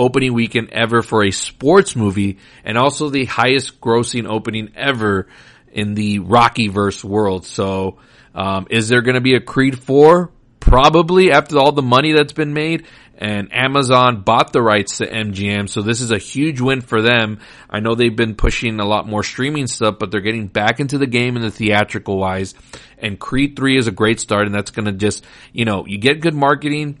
opening 0.00 0.32
weekend 0.32 0.70
ever 0.70 1.02
for 1.02 1.22
a 1.22 1.30
sports 1.30 1.94
movie 1.94 2.38
and 2.64 2.78
also 2.78 3.10
the 3.10 3.26
highest 3.26 3.80
grossing 3.80 4.26
opening 4.26 4.72
ever 4.74 5.28
in 5.72 5.94
the 5.94 6.18
Rockyverse 6.20 7.04
world. 7.04 7.44
So, 7.44 7.98
um, 8.34 8.66
is 8.70 8.88
there 8.88 9.02
going 9.02 9.16
to 9.16 9.20
be 9.20 9.34
a 9.34 9.40
Creed 9.40 9.78
4? 9.78 10.30
Probably 10.58 11.30
after 11.30 11.58
all 11.58 11.72
the 11.72 11.82
money 11.82 12.12
that's 12.12 12.32
been 12.32 12.54
made 12.54 12.86
and 13.18 13.52
Amazon 13.52 14.22
bought 14.22 14.52
the 14.52 14.62
rights 14.62 14.98
to 14.98 15.06
MGM. 15.06 15.68
So 15.68 15.82
this 15.82 16.00
is 16.00 16.10
a 16.10 16.18
huge 16.18 16.60
win 16.60 16.80
for 16.80 17.02
them. 17.02 17.40
I 17.68 17.80
know 17.80 17.94
they've 17.94 18.14
been 18.14 18.34
pushing 18.34 18.80
a 18.80 18.86
lot 18.86 19.06
more 19.06 19.22
streaming 19.22 19.66
stuff, 19.66 19.96
but 19.98 20.10
they're 20.10 20.22
getting 20.22 20.46
back 20.46 20.80
into 20.80 20.96
the 20.96 21.06
game 21.06 21.36
in 21.36 21.42
the 21.42 21.50
theatrical 21.50 22.16
wise. 22.16 22.54
And 22.98 23.18
Creed 23.18 23.56
3 23.56 23.76
is 23.76 23.88
a 23.88 23.92
great 23.92 24.20
start 24.20 24.46
and 24.46 24.54
that's 24.54 24.70
going 24.70 24.86
to 24.86 24.92
just, 24.92 25.24
you 25.52 25.66
know, 25.66 25.84
you 25.86 25.98
get 25.98 26.20
good 26.20 26.34
marketing 26.34 26.98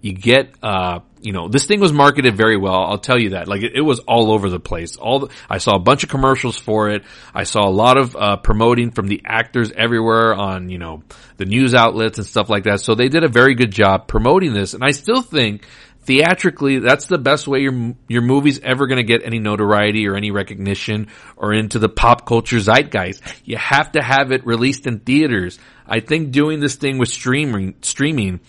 you 0.00 0.12
get, 0.12 0.54
uh, 0.62 1.00
you 1.20 1.32
know, 1.32 1.48
this 1.48 1.66
thing 1.66 1.80
was 1.80 1.92
marketed 1.92 2.36
very 2.36 2.56
well. 2.56 2.84
I'll 2.84 2.98
tell 2.98 3.18
you 3.18 3.30
that. 3.30 3.48
Like 3.48 3.62
it, 3.62 3.72
it 3.74 3.80
was 3.80 4.00
all 4.00 4.32
over 4.32 4.48
the 4.48 4.60
place. 4.60 4.96
All 4.96 5.20
the, 5.20 5.28
I 5.48 5.58
saw 5.58 5.76
a 5.76 5.80
bunch 5.80 6.04
of 6.04 6.10
commercials 6.10 6.58
for 6.58 6.90
it. 6.90 7.04
I 7.34 7.44
saw 7.44 7.66
a 7.66 7.70
lot 7.70 7.98
of 7.98 8.16
uh, 8.16 8.36
promoting 8.36 8.90
from 8.90 9.08
the 9.08 9.22
actors 9.24 9.72
everywhere 9.76 10.34
on, 10.34 10.68
you 10.68 10.78
know, 10.78 11.02
the 11.36 11.44
news 11.44 11.74
outlets 11.74 12.18
and 12.18 12.26
stuff 12.26 12.48
like 12.48 12.64
that. 12.64 12.80
So 12.80 12.94
they 12.94 13.08
did 13.08 13.24
a 13.24 13.28
very 13.28 13.54
good 13.54 13.70
job 13.70 14.08
promoting 14.08 14.52
this. 14.52 14.74
And 14.74 14.84
I 14.84 14.90
still 14.90 15.22
think 15.22 15.64
theatrically, 16.08 16.78
that's 16.78 17.06
the 17.06 17.18
best 17.18 17.46
way 17.46 17.60
your 17.60 17.94
your 18.08 18.22
movie's 18.22 18.58
ever 18.60 18.86
going 18.86 18.96
to 18.96 19.04
get 19.04 19.26
any 19.26 19.38
notoriety 19.38 20.08
or 20.08 20.16
any 20.16 20.30
recognition 20.30 21.08
or 21.36 21.52
into 21.52 21.78
the 21.78 21.88
pop 21.90 22.24
culture 22.24 22.56
zeitgeist. 22.56 23.22
You 23.44 23.58
have 23.58 23.92
to 23.92 24.02
have 24.02 24.32
it 24.32 24.46
released 24.46 24.86
in 24.86 25.00
theaters. 25.00 25.58
I 25.86 26.00
think 26.00 26.30
doing 26.30 26.60
this 26.60 26.76
thing 26.76 26.96
with 26.96 27.10
streaming 27.10 27.74
streaming 27.82 28.40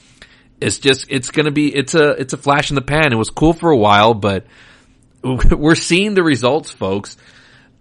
it's 0.62 0.80
just 0.80 1.08
it's 1.10 1.32
gonna 1.32 1.52
be 1.52 1.74
it's 1.76 1.96
a 1.96 2.12
it's 2.12 2.34
a 2.34 2.38
flash 2.38 2.72
in 2.72 2.76
the 2.76 2.82
pan. 2.82 3.14
It 3.14 3.18
was 3.18 3.30
cool 3.30 3.54
for 3.54 3.70
a 3.70 3.78
while, 3.78 4.14
but 4.14 4.46
we're 5.24 5.76
seeing 5.76 6.14
the 6.14 6.24
results, 6.24 6.72
folks. 6.72 7.18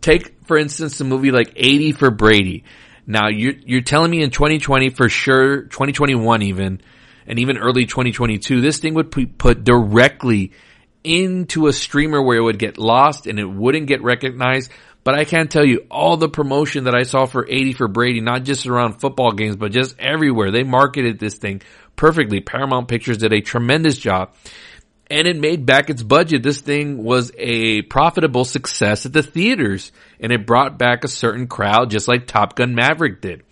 take, 0.00 0.44
for 0.46 0.58
instance, 0.58 1.00
a 1.00 1.04
movie 1.04 1.30
like 1.30 1.52
80 1.56 1.92
for 1.92 2.10
Brady. 2.10 2.64
Now 3.06 3.28
you're, 3.28 3.54
you're 3.64 3.80
telling 3.80 4.10
me 4.10 4.22
in 4.22 4.30
2020 4.30 4.90
for 4.90 5.08
sure, 5.08 5.62
2021 5.62 6.42
even, 6.42 6.82
and 7.26 7.38
even 7.38 7.58
early 7.58 7.86
2022, 7.86 8.60
this 8.60 8.78
thing 8.78 8.94
would 8.94 9.10
be 9.10 9.26
put 9.26 9.64
directly 9.64 10.52
into 11.04 11.68
a 11.68 11.72
streamer 11.72 12.20
where 12.20 12.36
it 12.36 12.42
would 12.42 12.58
get 12.58 12.76
lost 12.76 13.26
and 13.26 13.38
it 13.38 13.48
wouldn't 13.48 13.86
get 13.86 14.02
recognized. 14.02 14.70
But 15.04 15.14
I 15.14 15.24
can't 15.24 15.50
tell 15.50 15.64
you 15.64 15.86
all 15.90 16.18
the 16.18 16.28
promotion 16.28 16.84
that 16.84 16.94
I 16.94 17.04
saw 17.04 17.24
for 17.24 17.46
80 17.48 17.72
for 17.74 17.88
Brady, 17.88 18.20
not 18.20 18.42
just 18.42 18.66
around 18.66 19.00
football 19.00 19.32
games, 19.32 19.56
but 19.56 19.72
just 19.72 19.98
everywhere. 19.98 20.50
They 20.50 20.64
marketed 20.64 21.18
this 21.18 21.36
thing 21.36 21.62
perfectly. 21.98 22.40
Paramount 22.40 22.88
Pictures 22.88 23.18
did 23.18 23.34
a 23.34 23.42
tremendous 23.42 23.98
job 23.98 24.34
and 25.11 25.26
it 25.26 25.37
made 25.37 25.66
back 25.66 25.90
its 25.90 26.02
budget. 26.02 26.42
This 26.42 26.61
thing 26.61 27.02
was 27.02 27.32
a 27.37 27.82
profitable 27.82 28.44
success 28.44 29.04
at 29.04 29.12
the 29.12 29.22
theaters 29.22 29.92
and 30.18 30.32
it 30.32 30.46
brought 30.46 30.78
back 30.78 31.04
a 31.04 31.08
certain 31.08 31.46
crowd 31.46 31.90
just 31.90 32.08
like 32.08 32.26
Top 32.26 32.56
Gun 32.56 32.74
Maverick 32.74 33.20
did. 33.20 33.42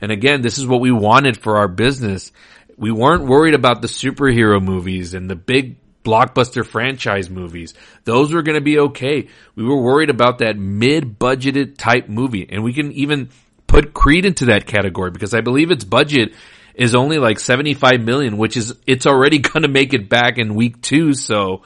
And 0.00 0.12
again, 0.12 0.42
this 0.42 0.58
is 0.58 0.66
what 0.66 0.80
we 0.80 0.92
wanted 0.92 1.36
for 1.36 1.56
our 1.56 1.68
business. 1.68 2.30
We 2.76 2.92
weren't 2.92 3.26
worried 3.26 3.54
about 3.54 3.80
the 3.80 3.88
superhero 3.88 4.62
movies 4.62 5.14
and 5.14 5.30
the 5.30 5.36
big 5.36 5.76
blockbuster 6.04 6.66
franchise 6.66 7.30
movies. 7.30 7.72
Those 8.04 8.32
were 8.32 8.42
going 8.42 8.58
to 8.58 8.64
be 8.64 8.78
okay. 8.78 9.28
We 9.56 9.64
were 9.64 9.80
worried 9.80 10.10
about 10.10 10.38
that 10.38 10.58
mid-budgeted 10.58 11.78
type 11.78 12.08
movie 12.08 12.46
and 12.50 12.62
we 12.62 12.74
can 12.74 12.92
even 12.92 13.30
put 13.66 13.94
Creed 13.94 14.26
into 14.26 14.46
that 14.46 14.66
category 14.66 15.10
because 15.10 15.32
I 15.32 15.40
believe 15.40 15.70
its 15.70 15.84
budget 15.84 16.34
is 16.74 16.94
only 16.94 17.18
like 17.18 17.38
75 17.38 18.00
million, 18.00 18.36
which 18.36 18.56
is, 18.56 18.74
it's 18.86 19.06
already 19.06 19.38
to 19.42 19.68
make 19.68 19.94
it 19.94 20.08
back 20.08 20.38
in 20.38 20.54
week 20.54 20.82
two. 20.82 21.14
So 21.14 21.62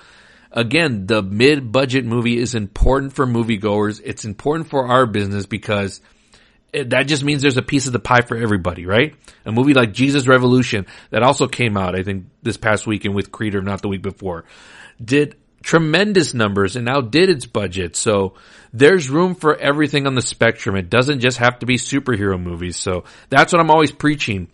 again, 0.53 1.07
the 1.07 1.23
mid-budget 1.23 2.05
movie 2.05 2.39
is 2.39 2.55
important 2.55 3.13
for 3.13 3.27
moviegoers. 3.27 4.01
It's 4.05 4.25
important 4.25 4.69
for 4.69 4.87
our 4.87 5.07
business 5.07 5.47
because 5.47 6.01
that 6.73 7.05
just 7.05 7.25
means 7.25 7.41
there's 7.41 7.57
a 7.57 7.63
piece 7.63 7.87
of 7.87 7.93
the 7.93 7.99
pie 7.99 8.21
for 8.21 8.37
everybody, 8.37 8.85
right? 8.85 9.15
A 9.47 9.53
movie 9.53 9.75
like 9.75 9.93
Jesus 9.93 10.27
Revolution 10.27 10.87
that 11.11 11.23
also 11.23 11.49
came 11.49 11.77
out, 11.77 11.99
I 11.99 12.03
think, 12.03 12.27
this 12.43 12.57
past 12.57 12.87
weekend 12.87 13.15
with 13.15 13.33
Creed 13.33 13.55
or 13.55 13.63
not 13.63 13.81
the 13.81 13.89
week 13.89 14.03
before, 14.03 14.45
did 15.03 15.37
tremendous 15.63 16.35
numbers 16.35 16.77
and 16.77 16.89
outdid 16.89 17.31
its 17.31 17.47
budget. 17.47 17.97
So 17.97 18.35
there's 18.73 19.09
room 19.09 19.35
for 19.35 19.57
everything 19.57 20.07
on 20.07 20.15
the 20.15 20.23
spectrum. 20.23 20.77
It 20.77 20.91
doesn't 20.91 21.21
just 21.21 21.39
have 21.39 21.59
to 21.61 21.67
be 21.67 21.77
superhero 21.77 22.41
movies. 22.41 22.77
So 22.77 23.05
that's 23.31 23.53
what 23.53 23.61
I'm 23.61 23.71
always 23.71 23.93
preaching. 23.93 24.49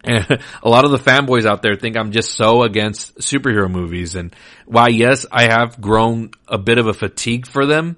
A 0.04 0.68
lot 0.68 0.84
of 0.84 0.92
the 0.92 0.98
fanboys 0.98 1.44
out 1.44 1.62
there 1.62 1.74
think 1.74 1.96
I'm 1.96 2.12
just 2.12 2.32
so 2.32 2.62
against 2.62 3.18
superhero 3.18 3.70
movies. 3.70 4.14
And 4.14 4.34
why, 4.66 4.88
yes, 4.88 5.26
I 5.30 5.44
have 5.44 5.80
grown 5.80 6.30
a 6.46 6.58
bit 6.58 6.78
of 6.78 6.86
a 6.86 6.94
fatigue 6.94 7.46
for 7.46 7.66
them. 7.66 7.96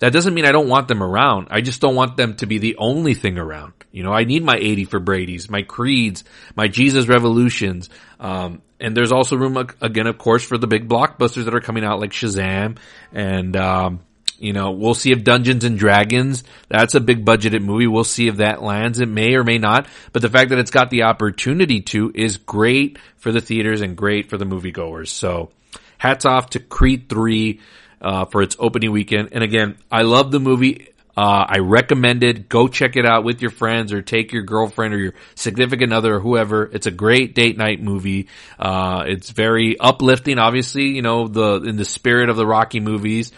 That 0.00 0.12
doesn't 0.12 0.34
mean 0.34 0.44
I 0.44 0.52
don't 0.52 0.68
want 0.68 0.88
them 0.88 1.02
around. 1.02 1.48
I 1.50 1.60
just 1.60 1.80
don't 1.80 1.94
want 1.94 2.16
them 2.16 2.36
to 2.36 2.46
be 2.46 2.58
the 2.58 2.76
only 2.78 3.14
thing 3.14 3.38
around. 3.38 3.72
You 3.90 4.04
know, 4.04 4.12
I 4.12 4.24
need 4.24 4.44
my 4.44 4.56
80 4.56 4.84
for 4.84 5.00
Brady's, 5.00 5.50
my 5.50 5.62
Creeds, 5.62 6.22
my 6.54 6.68
Jesus 6.68 7.08
Revolutions. 7.08 7.88
Um, 8.20 8.62
and 8.78 8.96
there's 8.96 9.10
also 9.10 9.36
room 9.36 9.56
again, 9.80 10.06
of 10.06 10.18
course, 10.18 10.44
for 10.44 10.58
the 10.58 10.68
big 10.68 10.88
blockbusters 10.88 11.46
that 11.46 11.54
are 11.54 11.60
coming 11.60 11.84
out 11.84 11.98
like 11.98 12.12
Shazam 12.12 12.78
and, 13.12 13.56
um, 13.56 14.00
you 14.38 14.52
know, 14.52 14.70
we'll 14.70 14.94
see 14.94 15.12
if 15.12 15.24
Dungeons 15.24 15.64
and 15.64 15.78
Dragons, 15.78 16.44
that's 16.68 16.94
a 16.94 17.00
big 17.00 17.24
budgeted 17.24 17.62
movie. 17.62 17.86
We'll 17.86 18.04
see 18.04 18.28
if 18.28 18.36
that 18.36 18.62
lands. 18.62 19.00
It 19.00 19.08
may 19.08 19.34
or 19.34 19.44
may 19.44 19.58
not. 19.58 19.86
But 20.12 20.22
the 20.22 20.30
fact 20.30 20.50
that 20.50 20.58
it's 20.58 20.70
got 20.70 20.90
the 20.90 21.04
opportunity 21.04 21.80
to 21.82 22.12
is 22.14 22.36
great 22.36 22.98
for 23.16 23.32
the 23.32 23.40
theaters 23.40 23.80
and 23.80 23.96
great 23.96 24.30
for 24.30 24.36
the 24.36 24.44
moviegoers. 24.44 25.08
So 25.08 25.50
hats 25.98 26.24
off 26.24 26.50
to 26.50 26.60
Creed 26.60 27.08
3, 27.08 27.60
uh, 28.00 28.24
for 28.26 28.42
its 28.42 28.56
opening 28.58 28.92
weekend. 28.92 29.30
And 29.32 29.42
again, 29.42 29.76
I 29.90 30.02
love 30.02 30.30
the 30.30 30.40
movie. 30.40 30.88
Uh, 31.16 31.44
I 31.48 31.58
recommend 31.58 32.22
it. 32.22 32.48
Go 32.48 32.68
check 32.68 32.94
it 32.94 33.04
out 33.04 33.24
with 33.24 33.42
your 33.42 33.50
friends 33.50 33.92
or 33.92 34.02
take 34.02 34.32
your 34.32 34.44
girlfriend 34.44 34.94
or 34.94 34.98
your 34.98 35.14
significant 35.34 35.92
other 35.92 36.14
or 36.14 36.20
whoever. 36.20 36.70
It's 36.72 36.86
a 36.86 36.92
great 36.92 37.34
date 37.34 37.58
night 37.58 37.82
movie. 37.82 38.28
Uh, 38.56 39.02
it's 39.04 39.30
very 39.30 39.76
uplifting, 39.80 40.38
obviously, 40.38 40.90
you 40.90 41.02
know, 41.02 41.26
the, 41.26 41.54
in 41.66 41.76
the 41.76 41.84
spirit 41.84 42.28
of 42.28 42.36
the 42.36 42.46
Rocky 42.46 42.78
movies 42.78 43.32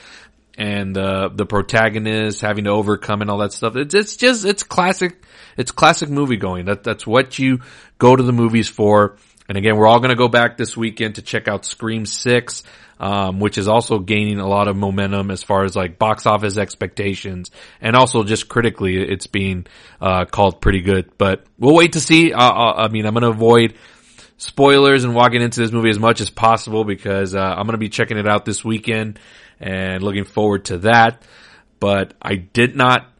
and 0.57 0.97
uh, 0.97 1.31
the 1.33 1.47
protagonist 1.47 2.41
having 2.41 2.65
to 2.65 2.71
overcome 2.71 3.23
and 3.23 3.31
all 3.31 3.39
that 3.39 3.53
stuff. 3.53 3.77
It's 3.77 3.95
it's 3.95 4.17
just 4.17 4.45
it's 4.45 4.63
classic. 4.63 5.23
It's 5.57 5.71
classic 5.71 6.09
movie 6.09 6.37
going. 6.37 6.67
That 6.67 6.85
that's 6.85 7.07
what 7.07 7.39
you 7.39 7.61
go 7.99 8.15
to 8.15 8.23
the 8.23 8.33
movies 8.33 8.69
for. 8.69 9.17
And 9.49 9.59
again, 9.59 9.77
we're 9.77 9.87
all 9.87 9.99
going 9.99 10.11
to 10.11 10.17
go 10.17 10.29
back 10.29 10.57
this 10.57 10.77
weekend 10.77 11.17
to 11.17 11.23
check 11.23 11.49
out 11.49 11.65
Scream 11.65 12.07
Six, 12.07 12.63
um, 13.01 13.41
which 13.41 13.59
is 13.59 13.67
also 13.67 13.99
gaining 13.99 14.39
a 14.39 14.47
lot 14.47 14.69
of 14.69 14.77
momentum 14.77 15.31
as 15.33 15.43
far 15.43 15.65
as 15.65 15.75
like 15.75 15.99
box 15.99 16.25
office 16.25 16.57
expectations, 16.57 17.51
and 17.81 17.97
also 17.97 18.23
just 18.23 18.49
critically, 18.49 18.97
it's 18.97 19.27
being 19.27 19.67
uh, 20.01 20.25
called 20.25 20.61
pretty 20.61 20.83
good. 20.83 21.11
But 21.19 21.45
we'll 21.59 21.75
wait 21.75 21.95
to 21.95 22.01
see. 22.01 22.33
Uh, 22.33 22.39
uh 22.39 22.75
I 22.77 22.89
mean, 22.89 23.07
I'm 23.07 23.15
going 23.15 23.23
to 23.23 23.31
avoid 23.31 23.75
spoilers 24.37 25.05
and 25.05 25.15
walking 25.15 25.43
into 25.43 25.61
this 25.61 25.71
movie 25.71 25.91
as 25.91 25.99
much 25.99 26.21
as 26.21 26.31
possible 26.31 26.85
because 26.85 27.35
uh, 27.35 27.41
I'm 27.41 27.67
going 27.67 27.73
to 27.73 27.79
be 27.79 27.91
checking 27.91 28.17
it 28.17 28.27
out 28.27 28.45
this 28.45 28.65
weekend 28.65 29.19
and 29.61 30.03
looking 30.03 30.25
forward 30.25 30.67
to 30.67 30.79
that. 30.79 31.23
But 31.79 32.15
I 32.21 32.35
did 32.37 32.77
not 32.77 33.11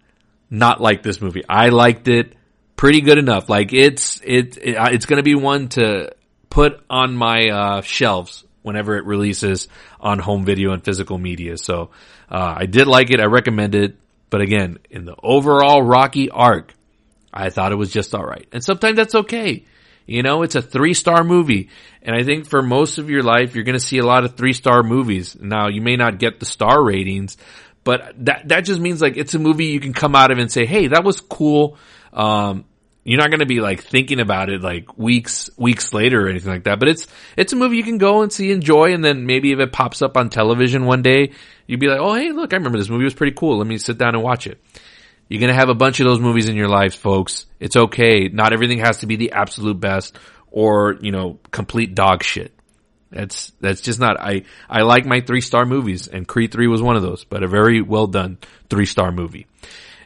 not 0.51 0.81
like 0.81 1.03
this 1.03 1.21
movie. 1.21 1.43
I 1.49 1.69
liked 1.69 2.09
it 2.09 2.35
pretty 2.77 3.03
good 3.03 3.19
enough. 3.19 3.49
Like 3.49 3.73
it's 3.73 4.21
it, 4.25 4.57
it 4.57 4.77
it's 4.93 5.07
going 5.07 5.19
to 5.19 5.23
be 5.23 5.35
one 5.35 5.69
to 5.71 6.13
put 6.49 6.83
on 6.91 7.15
my 7.15 7.49
uh, 7.49 7.81
shelves 7.83 8.45
whenever 8.63 8.97
it 8.97 9.05
releases 9.05 9.69
on 10.01 10.19
home 10.19 10.45
video 10.45 10.73
and 10.73 10.85
physical 10.85 11.19
media. 11.19 11.57
So 11.57 11.91
uh, 12.31 12.55
I 12.59 12.67
did 12.67 12.87
like 12.87 13.11
it. 13.11 13.21
I 13.21 13.27
recommend 13.27 13.75
it. 13.75 13.97
But 14.29 14.43
again, 14.43 14.79
in 14.91 15.05
the 15.05 15.17
overall 15.23 15.83
Rocky 15.83 16.31
arc, 16.31 16.73
I 17.33 17.51
thought 17.51 17.73
it 17.73 17.77
was 17.77 17.93
just 17.93 18.15
all 18.15 18.25
right. 18.25 18.47
And 18.53 18.63
sometimes 18.63 18.97
that's 18.97 19.15
okay. 19.15 19.65
You 20.07 20.23
know, 20.23 20.43
it's 20.43 20.55
a 20.55 20.63
three 20.63 20.95
star 20.95 21.23
movie. 21.25 21.69
And 22.03 22.17
I 22.17 22.25
think 22.25 22.49
for 22.49 22.63
most 22.63 22.99
of 22.99 23.11
your 23.11 23.23
life, 23.23 23.55
you're 23.55 23.65
going 23.65 23.79
to 23.79 23.85
see 23.85 23.99
a 23.99 24.07
lot 24.07 24.25
of 24.25 24.37
three 24.37 24.53
star 24.53 24.83
movies. 24.83 25.37
Now, 25.39 25.69
you 25.69 25.81
may 25.81 25.97
not 25.97 26.19
get 26.19 26.41
the 26.41 26.47
star 26.47 26.83
ratings, 26.83 27.37
but 27.85 28.15
that, 28.25 28.49
that 28.49 28.61
just 28.63 28.81
means 28.81 29.01
like 29.01 29.17
it's 29.17 29.35
a 29.35 29.39
movie 29.39 29.67
you 29.67 29.81
can 29.81 29.93
come 29.93 30.15
out 30.15 30.31
of 30.31 30.39
and 30.39 30.51
say, 30.51 30.67
Hey, 30.67 30.89
that 30.89 31.05
was 31.05 31.21
cool. 31.21 31.77
Um, 32.13 32.65
you're 33.05 33.19
not 33.19 33.31
going 33.31 33.41
to 33.41 33.47
be 33.47 33.61
like 33.61 33.83
thinking 33.83 34.21
about 34.21 34.51
it 34.51 34.61
like 34.61 34.99
weeks, 34.99 35.49
weeks 35.57 35.95
later 35.95 36.27
or 36.27 36.29
anything 36.29 36.51
like 36.51 36.65
that. 36.65 36.79
But 36.79 36.89
it's, 36.89 37.07
it's 37.37 37.53
a 37.53 37.57
movie 37.57 37.77
you 37.77 37.83
can 37.83 37.99
go 37.99 38.23
and 38.23 38.33
see, 38.33 38.51
enjoy. 38.51 38.93
And 38.93 39.05
then 39.05 39.27
maybe 39.27 39.53
if 39.53 39.59
it 39.59 39.73
pops 39.73 40.03
up 40.03 40.17
on 40.17 40.29
television 40.29 40.85
one 40.85 41.03
day, 41.03 41.33
you'd 41.67 41.81
be 41.81 41.89
like, 41.89 42.01
Oh, 42.01 42.15
hey, 42.15 42.33
look, 42.33 42.53
I 42.53 42.57
remember 42.57 42.79
this 42.79 42.91
movie 42.91 43.05
was 43.05 43.15
pretty 43.15 43.35
cool. 43.35 43.59
Let 43.59 43.67
me 43.67 43.79
sit 43.79 43.97
down 43.97 44.15
and 44.15 44.23
watch 44.23 44.47
it. 44.47 44.61
You're 45.31 45.39
going 45.39 45.53
to 45.53 45.59
have 45.59 45.69
a 45.69 45.75
bunch 45.75 46.01
of 46.01 46.07
those 46.07 46.19
movies 46.19 46.49
in 46.49 46.57
your 46.57 46.69
lives, 46.69 46.97
folks. 46.97 47.47
It's 47.61 47.77
okay. 47.77 48.29
Not 48.29 48.53
everything 48.53 48.81
has 48.81 48.99
to 48.99 49.07
be 49.07 49.15
the 49.15 49.31
absolute 49.33 49.79
best 49.79 50.19
or, 50.51 50.97
you 51.01 51.13
know, 51.13 51.39
complete 51.53 51.95
dog 51.95 52.25
shit. 52.25 52.53
That's, 53.13 53.53
that's 53.61 53.81
just 53.81 54.01
not, 54.01 54.21
I, 54.21 54.43
I 54.69 54.83
like 54.83 55.07
my 55.07 55.21
three 55.21 55.41
star 55.41 55.65
movies 55.65 56.09
and 56.09 56.27
Creed 56.27 56.51
3 56.51 56.67
was 56.67 56.83
one 56.83 56.97
of 56.97 57.03
those, 57.03 57.23
but 57.25 57.45
a 57.45 57.49
very 57.49 57.81
well 57.81 58.09
done 58.09 58.39
three 58.69 58.87
star 58.87 59.13
movie. 59.13 59.47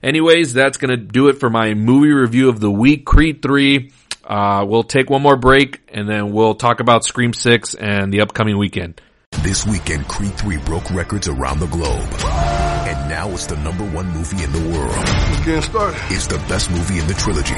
Anyways, 0.02 0.52
that's 0.52 0.76
going 0.76 0.90
to 0.90 0.98
do 0.98 1.28
it 1.28 1.40
for 1.40 1.48
my 1.48 1.72
movie 1.72 2.12
review 2.12 2.50
of 2.50 2.60
the 2.60 2.70
week, 2.70 3.06
Creed 3.06 3.40
3. 3.40 3.92
Uh, 4.22 4.66
we'll 4.68 4.82
take 4.82 5.08
one 5.08 5.22
more 5.22 5.36
break 5.36 5.80
and 5.88 6.06
then 6.06 6.32
we'll 6.32 6.54
talk 6.54 6.80
about 6.80 7.02
Scream 7.02 7.32
6 7.32 7.74
and 7.74 8.12
the 8.12 8.20
upcoming 8.20 8.58
weekend. 8.58 9.00
This 9.42 9.66
weekend, 9.66 10.06
Creed 10.06 10.34
3 10.34 10.58
broke 10.58 10.90
records 10.90 11.28
around 11.28 11.60
the 11.60 11.66
globe. 11.66 12.63
And 12.86 13.08
now 13.08 13.30
it's 13.30 13.46
the 13.46 13.56
number 13.56 13.82
one 13.82 14.06
movie 14.10 14.44
in 14.44 14.52
the 14.52 14.60
world. 14.68 14.94
Let's 14.94 15.44
get 15.46 15.62
started. 15.62 15.98
It's 16.10 16.26
the 16.26 16.36
best 16.36 16.70
movie 16.70 16.98
in 16.98 17.06
the 17.06 17.14
trilogy. 17.14 17.54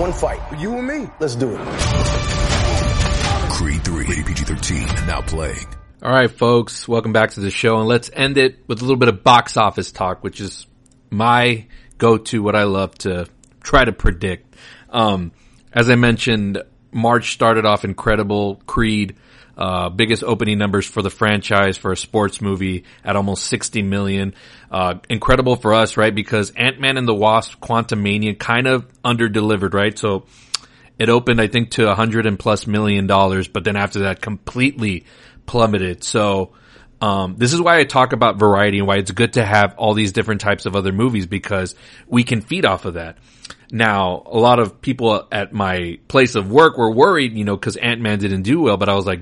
One 0.00 0.10
fight. 0.10 0.40
You 0.58 0.78
and 0.78 0.86
me. 0.86 1.10
Let's 1.20 1.34
do 1.34 1.50
it. 1.54 1.58
Creed 3.50 3.84
3, 3.84 4.06
rated 4.06 4.24
PG-13, 4.24 5.06
now 5.06 5.20
playing. 5.20 5.66
All 6.02 6.10
right, 6.10 6.30
folks, 6.30 6.88
welcome 6.88 7.12
back 7.12 7.32
to 7.32 7.40
the 7.40 7.50
show, 7.50 7.76
and 7.78 7.88
let's 7.88 8.08
end 8.10 8.38
it 8.38 8.60
with 8.66 8.80
a 8.80 8.84
little 8.84 8.96
bit 8.96 9.10
of 9.10 9.22
box 9.22 9.58
office 9.58 9.92
talk, 9.92 10.24
which 10.24 10.40
is 10.40 10.66
my 11.10 11.66
go-to, 11.98 12.42
what 12.42 12.56
I 12.56 12.62
love 12.62 12.94
to 12.98 13.26
try 13.60 13.84
to 13.84 13.92
predict. 13.92 14.56
Um, 14.88 15.32
as 15.74 15.90
I 15.90 15.96
mentioned, 15.96 16.62
March 16.90 17.32
started 17.34 17.66
off 17.66 17.84
incredible. 17.84 18.62
Creed 18.66 19.16
uh, 19.58 19.88
biggest 19.88 20.22
opening 20.22 20.56
numbers 20.56 20.86
for 20.86 21.02
the 21.02 21.10
franchise 21.10 21.76
for 21.76 21.90
a 21.90 21.96
sports 21.96 22.40
movie 22.40 22.84
at 23.04 23.16
almost 23.16 23.44
60 23.46 23.82
million. 23.82 24.34
Uh, 24.70 24.94
incredible 25.10 25.56
for 25.56 25.74
us, 25.74 25.96
right? 25.96 26.14
Because 26.14 26.52
Ant-Man 26.52 26.96
and 26.96 27.08
the 27.08 27.14
Wasp 27.14 27.58
Quantumania 27.60 28.38
kind 28.38 28.68
of 28.68 28.86
under-delivered, 29.04 29.74
right? 29.74 29.98
So 29.98 30.26
it 30.96 31.08
opened, 31.08 31.40
I 31.40 31.48
think, 31.48 31.72
to 31.72 31.90
a 31.90 31.94
hundred 31.94 32.26
and 32.26 32.38
plus 32.38 32.66
million 32.66 33.06
dollars, 33.06 33.48
but 33.48 33.64
then 33.64 33.76
after 33.76 34.00
that 34.00 34.20
completely 34.20 35.04
plummeted. 35.46 36.04
So, 36.04 36.52
um, 37.00 37.36
this 37.36 37.52
is 37.52 37.60
why 37.60 37.78
I 37.78 37.84
talk 37.84 38.12
about 38.12 38.38
variety 38.38 38.78
and 38.78 38.86
why 38.86 38.96
it's 38.96 39.10
good 39.10 39.34
to 39.34 39.44
have 39.44 39.74
all 39.76 39.94
these 39.94 40.12
different 40.12 40.40
types 40.40 40.66
of 40.66 40.74
other 40.74 40.92
movies 40.92 41.26
because 41.26 41.74
we 42.06 42.24
can 42.24 42.40
feed 42.40 42.64
off 42.64 42.84
of 42.84 42.94
that. 42.94 43.18
Now, 43.70 44.22
a 44.26 44.38
lot 44.38 44.58
of 44.58 44.80
people 44.80 45.28
at 45.30 45.52
my 45.52 45.98
place 46.08 46.34
of 46.34 46.50
work 46.50 46.78
were 46.78 46.90
worried, 46.90 47.34
you 47.34 47.44
know, 47.44 47.56
cause 47.56 47.76
Ant-Man 47.76 48.18
didn't 48.18 48.42
do 48.42 48.62
well, 48.62 48.76
but 48.76 48.88
I 48.88 48.94
was 48.94 49.06
like, 49.06 49.20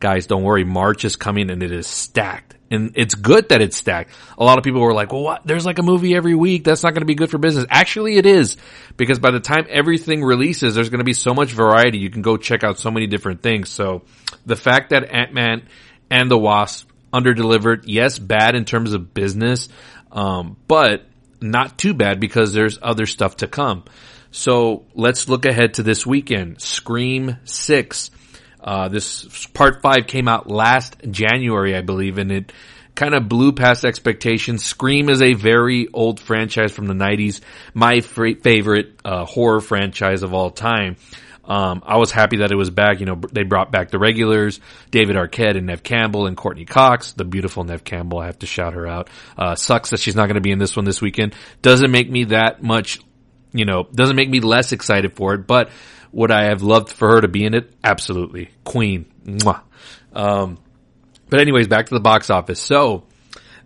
guys, 0.00 0.26
don't 0.26 0.42
worry. 0.42 0.64
March 0.64 1.04
is 1.04 1.16
coming 1.16 1.50
and 1.50 1.62
it 1.62 1.72
is 1.72 1.86
stacked. 1.86 2.56
And 2.70 2.92
it's 2.96 3.14
good 3.14 3.50
that 3.50 3.62
it's 3.62 3.76
stacked. 3.76 4.10
A 4.36 4.44
lot 4.44 4.58
of 4.58 4.64
people 4.64 4.80
were 4.80 4.92
like, 4.92 5.12
well, 5.12 5.22
what? 5.22 5.46
There's 5.46 5.64
like 5.64 5.78
a 5.78 5.82
movie 5.82 6.14
every 6.14 6.34
week. 6.34 6.64
That's 6.64 6.82
not 6.82 6.92
going 6.92 7.02
to 7.02 7.06
be 7.06 7.14
good 7.14 7.30
for 7.30 7.38
business. 7.38 7.66
Actually, 7.70 8.16
it 8.16 8.26
is 8.26 8.56
because 8.96 9.18
by 9.18 9.30
the 9.30 9.38
time 9.38 9.66
everything 9.68 10.24
releases, 10.24 10.74
there's 10.74 10.90
going 10.90 10.98
to 10.98 11.04
be 11.04 11.12
so 11.12 11.34
much 11.34 11.52
variety. 11.52 11.98
You 11.98 12.10
can 12.10 12.22
go 12.22 12.36
check 12.36 12.64
out 12.64 12.78
so 12.78 12.90
many 12.90 13.06
different 13.06 13.42
things. 13.42 13.70
So 13.70 14.02
the 14.44 14.56
fact 14.56 14.90
that 14.90 15.10
Ant-Man 15.10 15.68
and 16.10 16.30
the 16.30 16.38
Wasp 16.38 16.90
underdelivered, 17.14 17.84
yes, 17.84 18.18
bad 18.18 18.56
in 18.56 18.64
terms 18.64 18.92
of 18.92 19.14
business, 19.14 19.68
um, 20.10 20.56
but 20.66 21.06
not 21.40 21.78
too 21.78 21.94
bad 21.94 22.20
because 22.20 22.52
there's 22.52 22.78
other 22.82 23.06
stuff 23.06 23.36
to 23.36 23.46
come. 23.46 23.84
So 24.30 24.84
let's 24.94 25.28
look 25.28 25.46
ahead 25.46 25.74
to 25.74 25.82
this 25.84 26.04
weekend. 26.04 26.60
Scream 26.60 27.36
6. 27.44 28.10
Uh, 28.60 28.88
this 28.88 29.46
part 29.48 29.80
5 29.82 30.06
came 30.06 30.26
out 30.26 30.50
last 30.50 30.96
January, 31.08 31.76
I 31.76 31.82
believe, 31.82 32.18
and 32.18 32.32
it 32.32 32.52
kind 32.94 33.14
of 33.14 33.28
blew 33.28 33.52
past 33.52 33.84
expectations. 33.84 34.64
Scream 34.64 35.08
is 35.08 35.20
a 35.22 35.34
very 35.34 35.88
old 35.92 36.18
franchise 36.18 36.72
from 36.72 36.86
the 36.86 36.94
90s. 36.94 37.40
My 37.74 38.00
favorite 38.00 38.98
uh, 39.04 39.24
horror 39.24 39.60
franchise 39.60 40.22
of 40.22 40.32
all 40.32 40.50
time. 40.50 40.96
Um, 41.46 41.82
I 41.84 41.98
was 41.98 42.10
happy 42.10 42.38
that 42.38 42.50
it 42.50 42.56
was 42.56 42.70
back. 42.70 43.00
You 43.00 43.06
know, 43.06 43.20
they 43.32 43.42
brought 43.42 43.70
back 43.70 43.90
the 43.90 43.98
regulars, 43.98 44.60
David 44.90 45.16
Arquette 45.16 45.56
and 45.56 45.66
Neve 45.66 45.82
Campbell 45.82 46.26
and 46.26 46.36
Courteney 46.36 46.64
Cox, 46.64 47.12
the 47.12 47.24
beautiful 47.24 47.64
Neve 47.64 47.84
Campbell. 47.84 48.18
I 48.18 48.26
have 48.26 48.38
to 48.40 48.46
shout 48.46 48.72
her 48.72 48.86
out. 48.86 49.08
Uh, 49.36 49.54
sucks 49.54 49.90
that 49.90 50.00
she's 50.00 50.14
not 50.14 50.26
going 50.26 50.36
to 50.36 50.40
be 50.40 50.50
in 50.50 50.58
this 50.58 50.74
one 50.74 50.84
this 50.84 51.02
weekend. 51.02 51.34
Doesn't 51.60 51.90
make 51.90 52.10
me 52.10 52.24
that 52.24 52.62
much, 52.62 53.00
you 53.52 53.64
know, 53.64 53.86
doesn't 53.94 54.16
make 54.16 54.30
me 54.30 54.40
less 54.40 54.72
excited 54.72 55.14
for 55.14 55.34
it, 55.34 55.46
but 55.46 55.70
would 56.12 56.30
I 56.30 56.44
have 56.44 56.62
loved 56.62 56.90
for 56.90 57.08
her 57.08 57.20
to 57.20 57.28
be 57.28 57.44
in 57.44 57.54
it? 57.54 57.72
Absolutely. 57.82 58.50
Queen. 58.64 59.06
Mwah. 59.26 59.60
Um, 60.12 60.58
but 61.28 61.40
anyways, 61.40 61.68
back 61.68 61.86
to 61.86 61.94
the 61.94 62.00
box 62.00 62.30
office. 62.30 62.60
So, 62.60 63.04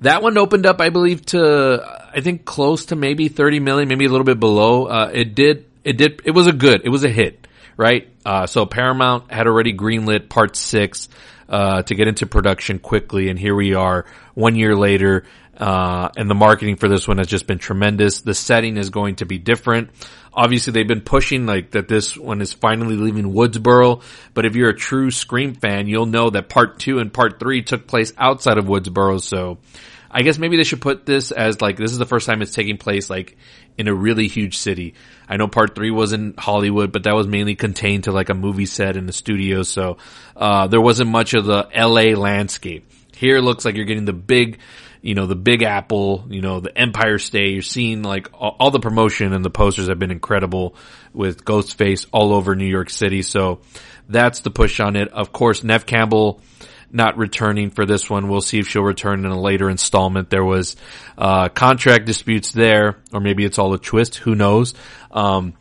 that 0.00 0.22
one 0.22 0.38
opened 0.38 0.64
up, 0.64 0.80
I 0.80 0.90
believe, 0.90 1.26
to 1.26 2.08
I 2.14 2.20
think 2.20 2.44
close 2.44 2.86
to 2.86 2.96
maybe 2.96 3.28
30 3.28 3.60
million, 3.60 3.88
maybe 3.88 4.06
a 4.06 4.08
little 4.08 4.24
bit 4.24 4.40
below. 4.40 4.86
Uh, 4.86 5.10
it 5.12 5.34
did, 5.34 5.66
it 5.84 5.96
did, 5.96 6.22
it 6.24 6.30
was 6.30 6.46
a 6.46 6.52
good, 6.52 6.82
it 6.84 6.88
was 6.88 7.04
a 7.04 7.08
hit 7.08 7.47
right? 7.78 8.10
Uh, 8.26 8.46
so 8.46 8.66
Paramount 8.66 9.32
had 9.32 9.46
already 9.46 9.72
greenlit 9.72 10.28
part 10.28 10.54
six, 10.56 11.08
uh, 11.48 11.82
to 11.82 11.94
get 11.94 12.08
into 12.08 12.26
production 12.26 12.78
quickly. 12.78 13.30
And 13.30 13.38
here 13.38 13.54
we 13.54 13.74
are 13.74 14.04
one 14.34 14.54
year 14.56 14.76
later. 14.76 15.24
Uh, 15.56 16.08
and 16.16 16.30
the 16.30 16.34
marketing 16.34 16.76
for 16.76 16.88
this 16.88 17.08
one 17.08 17.18
has 17.18 17.26
just 17.26 17.46
been 17.46 17.58
tremendous. 17.58 18.20
The 18.20 18.34
setting 18.34 18.76
is 18.76 18.90
going 18.90 19.16
to 19.16 19.26
be 19.26 19.38
different. 19.38 19.90
Obviously 20.32 20.72
they've 20.72 20.86
been 20.86 21.00
pushing 21.00 21.46
like 21.46 21.72
that 21.72 21.88
this 21.88 22.16
one 22.16 22.40
is 22.42 22.52
finally 22.52 22.96
leaving 22.96 23.32
Woodsboro. 23.32 24.02
But 24.34 24.44
if 24.44 24.54
you're 24.54 24.68
a 24.68 24.76
true 24.76 25.10
Scream 25.10 25.54
fan, 25.54 25.88
you'll 25.88 26.06
know 26.06 26.30
that 26.30 26.48
part 26.48 26.78
two 26.78 26.98
and 26.98 27.12
part 27.12 27.40
three 27.40 27.62
took 27.62 27.86
place 27.86 28.12
outside 28.18 28.58
of 28.58 28.66
Woodsboro. 28.66 29.20
So, 29.20 29.58
I 30.10 30.22
guess 30.22 30.38
maybe 30.38 30.56
they 30.56 30.64
should 30.64 30.80
put 30.80 31.04
this 31.04 31.32
as 31.32 31.60
like 31.60 31.76
this 31.76 31.92
is 31.92 31.98
the 31.98 32.06
first 32.06 32.26
time 32.26 32.40
it's 32.40 32.54
taking 32.54 32.78
place 32.78 33.10
like 33.10 33.36
in 33.78 33.88
a 33.88 33.94
really 33.94 34.26
huge 34.26 34.58
city. 34.58 34.94
I 35.28 35.36
know 35.36 35.46
part 35.46 35.74
three 35.74 35.90
was 35.90 36.12
in 36.12 36.34
Hollywood, 36.36 36.90
but 36.90 37.04
that 37.04 37.14
was 37.14 37.28
mainly 37.28 37.54
contained 37.54 38.04
to 38.04 38.12
like 38.12 38.28
a 38.28 38.34
movie 38.34 38.66
set 38.66 38.96
in 38.96 39.06
the 39.06 39.12
studio, 39.12 39.62
so 39.62 39.98
uh, 40.36 40.66
there 40.66 40.80
wasn't 40.80 41.10
much 41.10 41.32
of 41.34 41.46
the 41.46 41.68
LA 41.74 42.18
landscape. 42.20 42.90
Here 43.16 43.36
it 43.36 43.42
looks 43.42 43.64
like 43.64 43.76
you're 43.76 43.84
getting 43.84 44.04
the 44.04 44.12
big, 44.12 44.58
you 45.00 45.14
know, 45.14 45.26
the 45.26 45.36
Big 45.36 45.62
Apple, 45.62 46.26
you 46.28 46.40
know, 46.40 46.60
the 46.60 46.76
Empire 46.76 47.18
State. 47.18 47.52
You're 47.52 47.62
seeing 47.62 48.02
like 48.02 48.28
all, 48.34 48.56
all 48.58 48.70
the 48.70 48.80
promotion 48.80 49.32
and 49.32 49.44
the 49.44 49.50
posters 49.50 49.88
have 49.88 49.98
been 49.98 50.10
incredible 50.10 50.76
with 51.12 51.44
Ghostface 51.44 52.06
all 52.12 52.32
over 52.32 52.54
New 52.54 52.66
York 52.66 52.90
City. 52.90 53.22
So 53.22 53.60
that's 54.08 54.40
the 54.40 54.50
push 54.50 54.80
on 54.80 54.96
it. 54.96 55.08
Of 55.08 55.32
course, 55.32 55.64
Nev 55.64 55.86
Campbell 55.86 56.40
not 56.90 57.18
returning 57.18 57.70
for 57.70 57.84
this 57.86 58.08
one. 58.08 58.28
We'll 58.28 58.40
see 58.40 58.58
if 58.58 58.68
she'll 58.68 58.82
return 58.82 59.24
in 59.24 59.30
a 59.30 59.40
later 59.40 59.68
installment. 59.68 60.30
There 60.30 60.44
was 60.44 60.76
uh, 61.16 61.48
contract 61.48 62.06
disputes 62.06 62.52
there, 62.52 62.98
or 63.12 63.20
maybe 63.20 63.44
it's 63.44 63.58
all 63.58 63.72
a 63.74 63.78
twist. 63.78 64.16
Who 64.16 64.34
knows? 64.34 64.74
Um, 65.10 65.54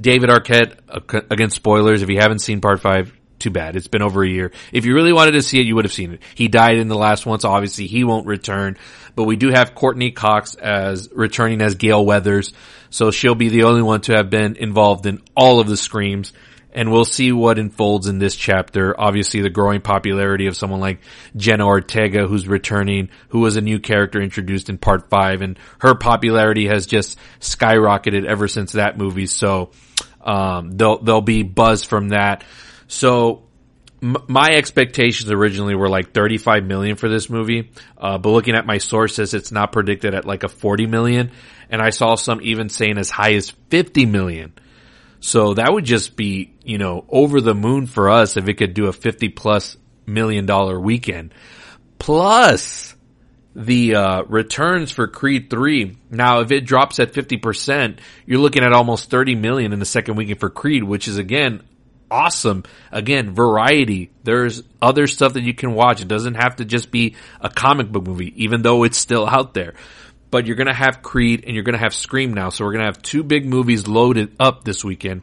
David 0.00 0.30
Arquette, 0.30 1.30
against 1.30 1.56
spoilers. 1.56 2.02
If 2.02 2.10
you 2.10 2.18
haven't 2.18 2.40
seen 2.40 2.60
part 2.60 2.80
five, 2.80 3.12
too 3.38 3.50
bad. 3.50 3.76
It's 3.76 3.88
been 3.88 4.02
over 4.02 4.24
a 4.24 4.28
year. 4.28 4.52
If 4.72 4.86
you 4.86 4.94
really 4.94 5.12
wanted 5.12 5.32
to 5.32 5.42
see 5.42 5.58
it, 5.60 5.66
you 5.66 5.74
would 5.74 5.84
have 5.84 5.92
seen 5.92 6.14
it. 6.14 6.22
He 6.34 6.48
died 6.48 6.78
in 6.78 6.88
the 6.88 6.96
last 6.96 7.26
one, 7.26 7.40
so 7.40 7.50
obviously 7.50 7.86
he 7.86 8.02
won't 8.02 8.26
return. 8.26 8.78
But 9.14 9.24
we 9.24 9.36
do 9.36 9.50
have 9.50 9.74
Courteney 9.74 10.12
Cox 10.12 10.54
as 10.54 11.10
returning 11.12 11.60
as 11.60 11.74
Gale 11.74 12.04
Weathers, 12.04 12.52
so 12.90 13.10
she'll 13.10 13.34
be 13.34 13.50
the 13.50 13.64
only 13.64 13.82
one 13.82 14.00
to 14.02 14.16
have 14.16 14.30
been 14.30 14.56
involved 14.56 15.06
in 15.06 15.20
all 15.36 15.60
of 15.60 15.68
the 15.68 15.76
screams 15.76 16.32
and 16.74 16.90
we'll 16.90 17.04
see 17.04 17.30
what 17.30 17.58
unfolds 17.58 18.08
in 18.08 18.18
this 18.18 18.34
chapter. 18.34 18.98
Obviously, 19.00 19.40
the 19.40 19.50
growing 19.50 19.80
popularity 19.80 20.46
of 20.48 20.56
someone 20.56 20.80
like 20.80 21.00
Jenna 21.36 21.66
Ortega, 21.66 22.26
who's 22.26 22.48
returning, 22.48 23.10
who 23.28 23.40
was 23.40 23.56
a 23.56 23.60
new 23.60 23.78
character 23.78 24.20
introduced 24.20 24.68
in 24.68 24.76
part 24.76 25.08
five, 25.08 25.40
and 25.40 25.58
her 25.78 25.94
popularity 25.94 26.66
has 26.66 26.86
just 26.86 27.18
skyrocketed 27.40 28.26
ever 28.26 28.48
since 28.48 28.72
that 28.72 28.98
movie. 28.98 29.26
So, 29.26 29.70
um, 30.20 30.72
there'll, 30.72 30.98
there'll 30.98 31.20
be 31.20 31.44
buzz 31.44 31.84
from 31.84 32.08
that. 32.08 32.42
So, 32.88 33.44
m- 34.02 34.16
my 34.26 34.48
expectations 34.50 35.30
originally 35.30 35.76
were 35.76 35.88
like 35.88 36.12
35 36.12 36.64
million 36.64 36.96
for 36.96 37.08
this 37.08 37.30
movie, 37.30 37.70
uh, 37.96 38.18
but 38.18 38.30
looking 38.30 38.56
at 38.56 38.66
my 38.66 38.78
sources, 38.78 39.32
it's 39.32 39.52
not 39.52 39.70
predicted 39.70 40.12
at 40.14 40.24
like 40.24 40.42
a 40.42 40.48
40 40.48 40.86
million, 40.86 41.30
and 41.70 41.80
I 41.80 41.90
saw 41.90 42.16
some 42.16 42.40
even 42.42 42.68
saying 42.68 42.98
as 42.98 43.10
high 43.10 43.34
as 43.34 43.50
50 43.70 44.06
million. 44.06 44.54
So 45.24 45.54
that 45.54 45.72
would 45.72 45.86
just 45.86 46.16
be, 46.16 46.52
you 46.64 46.76
know, 46.76 47.06
over 47.08 47.40
the 47.40 47.54
moon 47.54 47.86
for 47.86 48.10
us 48.10 48.36
if 48.36 48.46
it 48.46 48.58
could 48.58 48.74
do 48.74 48.88
a 48.88 48.92
50 48.92 49.30
plus 49.30 49.78
million 50.04 50.44
dollar 50.44 50.78
weekend. 50.78 51.32
Plus 51.98 52.94
the, 53.56 53.94
uh, 53.94 54.24
returns 54.24 54.92
for 54.92 55.06
Creed 55.08 55.48
3. 55.48 55.96
Now, 56.10 56.40
if 56.40 56.52
it 56.52 56.66
drops 56.66 57.00
at 57.00 57.14
50%, 57.14 58.00
you're 58.26 58.38
looking 58.38 58.64
at 58.64 58.74
almost 58.74 59.08
30 59.08 59.34
million 59.34 59.72
in 59.72 59.78
the 59.78 59.86
second 59.86 60.16
weekend 60.16 60.40
for 60.40 60.50
Creed, 60.50 60.84
which 60.84 61.08
is 61.08 61.16
again, 61.16 61.62
awesome. 62.10 62.62
Again, 62.92 63.34
variety. 63.34 64.10
There's 64.24 64.62
other 64.82 65.06
stuff 65.06 65.32
that 65.32 65.42
you 65.42 65.54
can 65.54 65.72
watch. 65.72 66.02
It 66.02 66.08
doesn't 66.08 66.34
have 66.34 66.56
to 66.56 66.66
just 66.66 66.90
be 66.90 67.16
a 67.40 67.48
comic 67.48 67.88
book 67.90 68.06
movie, 68.06 68.44
even 68.44 68.60
though 68.60 68.84
it's 68.84 68.98
still 68.98 69.26
out 69.26 69.54
there 69.54 69.72
but 70.34 70.48
you're 70.48 70.56
going 70.56 70.66
to 70.66 70.74
have 70.74 71.00
Creed 71.00 71.44
and 71.46 71.54
you're 71.54 71.62
going 71.62 71.78
to 71.78 71.78
have 71.78 71.94
Scream 71.94 72.34
now. 72.34 72.48
So 72.48 72.64
we're 72.64 72.72
going 72.72 72.80
to 72.80 72.86
have 72.86 73.00
two 73.00 73.22
big 73.22 73.46
movies 73.46 73.86
loaded 73.86 74.34
up 74.40 74.64
this 74.64 74.82
weekend. 74.82 75.22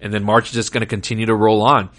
And 0.00 0.14
then 0.14 0.22
March 0.22 0.50
is 0.50 0.54
just 0.54 0.70
going 0.70 0.82
to 0.82 0.86
continue 0.86 1.26
to 1.26 1.34
roll 1.34 1.62
on. 1.62 1.90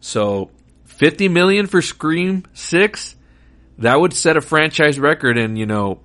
So 0.00 0.50
50 0.84 1.30
million 1.30 1.66
for 1.66 1.80
Scream 1.80 2.44
6, 2.52 3.16
that 3.78 3.98
would 3.98 4.12
set 4.12 4.36
a 4.36 4.42
franchise 4.42 4.98
record. 5.00 5.38
And, 5.38 5.56
you 5.56 5.64
know, 5.64 6.00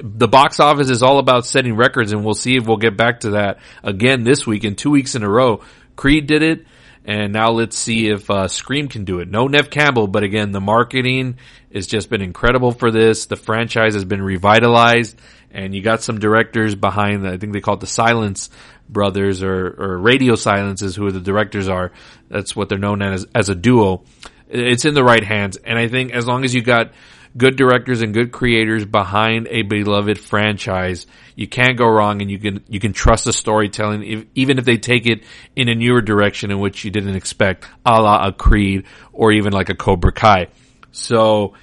the 0.00 0.28
box 0.28 0.60
office 0.60 0.90
is 0.90 1.02
all 1.02 1.18
about 1.18 1.44
setting 1.44 1.74
records 1.74 2.12
and 2.12 2.24
we'll 2.24 2.34
see 2.34 2.54
if 2.54 2.64
we'll 2.64 2.76
get 2.76 2.96
back 2.96 3.18
to 3.20 3.30
that 3.30 3.58
again 3.82 4.22
this 4.22 4.46
week 4.46 4.62
in 4.62 4.76
two 4.76 4.90
weeks 4.90 5.16
in 5.16 5.24
a 5.24 5.28
row. 5.28 5.62
Creed 5.96 6.28
did 6.28 6.44
it. 6.44 6.66
And 7.04 7.32
now 7.32 7.50
let's 7.52 7.76
see 7.76 8.10
if 8.10 8.30
uh, 8.30 8.46
Scream 8.48 8.86
can 8.86 9.04
do 9.04 9.20
it. 9.20 9.30
No 9.30 9.48
Neve 9.48 9.70
Campbell, 9.70 10.08
but 10.08 10.24
again, 10.24 10.52
the 10.52 10.60
marketing 10.60 11.38
has 11.72 11.86
just 11.86 12.10
been 12.10 12.20
incredible 12.20 12.70
for 12.70 12.90
this. 12.90 13.26
The 13.26 13.36
franchise 13.36 13.94
has 13.94 14.04
been 14.04 14.20
revitalized 14.20 15.18
and 15.50 15.74
you 15.74 15.82
got 15.82 16.02
some 16.02 16.18
directors 16.18 16.74
behind. 16.74 17.26
I 17.26 17.36
think 17.38 17.52
they 17.52 17.60
call 17.60 17.74
it 17.74 17.80
the 17.80 17.86
Silence 17.86 18.50
Brothers 18.88 19.42
or, 19.42 19.74
or 19.78 19.98
Radio 19.98 20.34
Silences, 20.34 20.96
who 20.96 21.10
the 21.10 21.20
directors 21.20 21.68
are. 21.68 21.92
That's 22.28 22.54
what 22.56 22.68
they're 22.68 22.78
known 22.78 23.02
as 23.02 23.26
as 23.34 23.48
a 23.48 23.54
duo. 23.54 24.04
It's 24.48 24.84
in 24.84 24.94
the 24.94 25.04
right 25.04 25.24
hands, 25.24 25.56
and 25.58 25.78
I 25.78 25.88
think 25.88 26.12
as 26.12 26.26
long 26.26 26.44
as 26.44 26.54
you 26.54 26.62
got 26.62 26.92
good 27.36 27.56
directors 27.56 28.00
and 28.00 28.14
good 28.14 28.32
creators 28.32 28.84
behind 28.84 29.46
a 29.48 29.62
beloved 29.62 30.18
franchise, 30.18 31.06
you 31.36 31.46
can't 31.46 31.76
go 31.76 31.86
wrong, 31.86 32.22
and 32.22 32.30
you 32.30 32.38
can 32.38 32.64
you 32.68 32.80
can 32.80 32.92
trust 32.92 33.24
the 33.24 33.32
storytelling, 33.32 34.02
if, 34.02 34.24
even 34.34 34.58
if 34.58 34.64
they 34.64 34.78
take 34.78 35.06
it 35.06 35.22
in 35.54 35.68
a 35.68 35.74
newer 35.74 36.00
direction 36.00 36.50
in 36.50 36.58
which 36.58 36.84
you 36.84 36.90
didn't 36.90 37.14
expect, 37.14 37.66
a 37.84 38.00
la 38.00 38.26
a 38.26 38.32
Creed 38.32 38.84
or 39.12 39.32
even 39.32 39.52
like 39.52 39.68
a 39.68 39.74
Cobra 39.74 40.12
Kai. 40.12 40.48
So, 40.92 41.54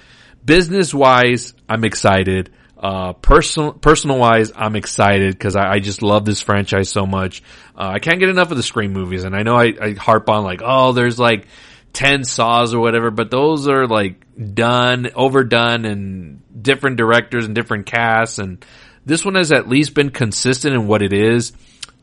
business 0.44 0.94
wise, 0.94 1.54
I'm 1.68 1.84
excited. 1.84 2.50
Uh, 2.78 3.14
personal, 3.14 3.72
personal 3.72 4.18
wise, 4.18 4.52
I'm 4.54 4.76
excited 4.76 5.32
because 5.32 5.56
I, 5.56 5.72
I, 5.72 5.78
just 5.78 6.02
love 6.02 6.26
this 6.26 6.42
franchise 6.42 6.90
so 6.90 7.06
much. 7.06 7.42
Uh, 7.74 7.92
I 7.94 8.00
can't 8.00 8.20
get 8.20 8.28
enough 8.28 8.50
of 8.50 8.58
the 8.58 8.62
Scream 8.62 8.92
movies, 8.92 9.24
and 9.24 9.34
I 9.34 9.44
know 9.44 9.56
I, 9.56 9.72
I, 9.80 9.92
harp 9.94 10.28
on 10.28 10.44
like, 10.44 10.60
oh, 10.62 10.92
there's 10.92 11.18
like 11.18 11.46
ten 11.94 12.22
saws 12.22 12.74
or 12.74 12.80
whatever, 12.80 13.10
but 13.10 13.30
those 13.30 13.66
are 13.66 13.86
like 13.86 14.26
done, 14.54 15.08
overdone, 15.14 15.86
and 15.86 16.42
different 16.62 16.98
directors 16.98 17.46
and 17.46 17.54
different 17.54 17.86
casts, 17.86 18.38
and 18.38 18.62
this 19.06 19.24
one 19.24 19.36
has 19.36 19.52
at 19.52 19.68
least 19.68 19.94
been 19.94 20.10
consistent 20.10 20.74
in 20.74 20.86
what 20.86 21.00
it 21.00 21.14
is. 21.14 21.52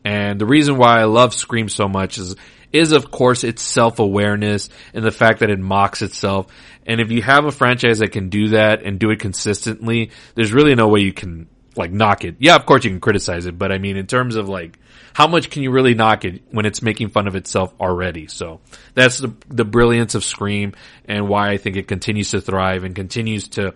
And 0.04 0.40
the 0.40 0.46
reason 0.46 0.76
why 0.76 1.00
I 1.00 1.04
love 1.04 1.34
Scream 1.34 1.68
so 1.68 1.86
much 1.86 2.18
is 2.18 2.34
is 2.74 2.92
of 2.92 3.10
course 3.10 3.44
its 3.44 3.62
self-awareness 3.62 4.68
and 4.92 5.04
the 5.04 5.12
fact 5.12 5.40
that 5.40 5.50
it 5.50 5.60
mocks 5.60 6.02
itself. 6.02 6.48
And 6.84 7.00
if 7.00 7.10
you 7.10 7.22
have 7.22 7.44
a 7.44 7.52
franchise 7.52 8.00
that 8.00 8.12
can 8.12 8.28
do 8.28 8.48
that 8.48 8.82
and 8.82 8.98
do 8.98 9.10
it 9.10 9.20
consistently, 9.20 10.10
there's 10.34 10.52
really 10.52 10.74
no 10.74 10.88
way 10.88 11.00
you 11.00 11.12
can 11.12 11.48
like 11.76 11.92
knock 11.92 12.24
it. 12.24 12.36
Yeah, 12.40 12.56
of 12.56 12.66
course 12.66 12.84
you 12.84 12.90
can 12.90 13.00
criticize 13.00 13.46
it, 13.46 13.56
but 13.56 13.72
I 13.72 13.78
mean 13.78 13.96
in 13.96 14.06
terms 14.06 14.34
of 14.34 14.48
like 14.48 14.78
how 15.14 15.28
much 15.28 15.48
can 15.48 15.62
you 15.62 15.70
really 15.70 15.94
knock 15.94 16.24
it 16.24 16.42
when 16.50 16.66
it's 16.66 16.82
making 16.82 17.10
fun 17.10 17.28
of 17.28 17.36
itself 17.36 17.72
already? 17.80 18.26
So 18.26 18.60
that's 18.94 19.18
the, 19.18 19.32
the 19.48 19.64
brilliance 19.64 20.16
of 20.16 20.24
Scream 20.24 20.74
and 21.04 21.28
why 21.28 21.50
I 21.50 21.56
think 21.56 21.76
it 21.76 21.86
continues 21.86 22.32
to 22.32 22.40
thrive 22.40 22.82
and 22.82 22.96
continues 22.96 23.48
to 23.50 23.74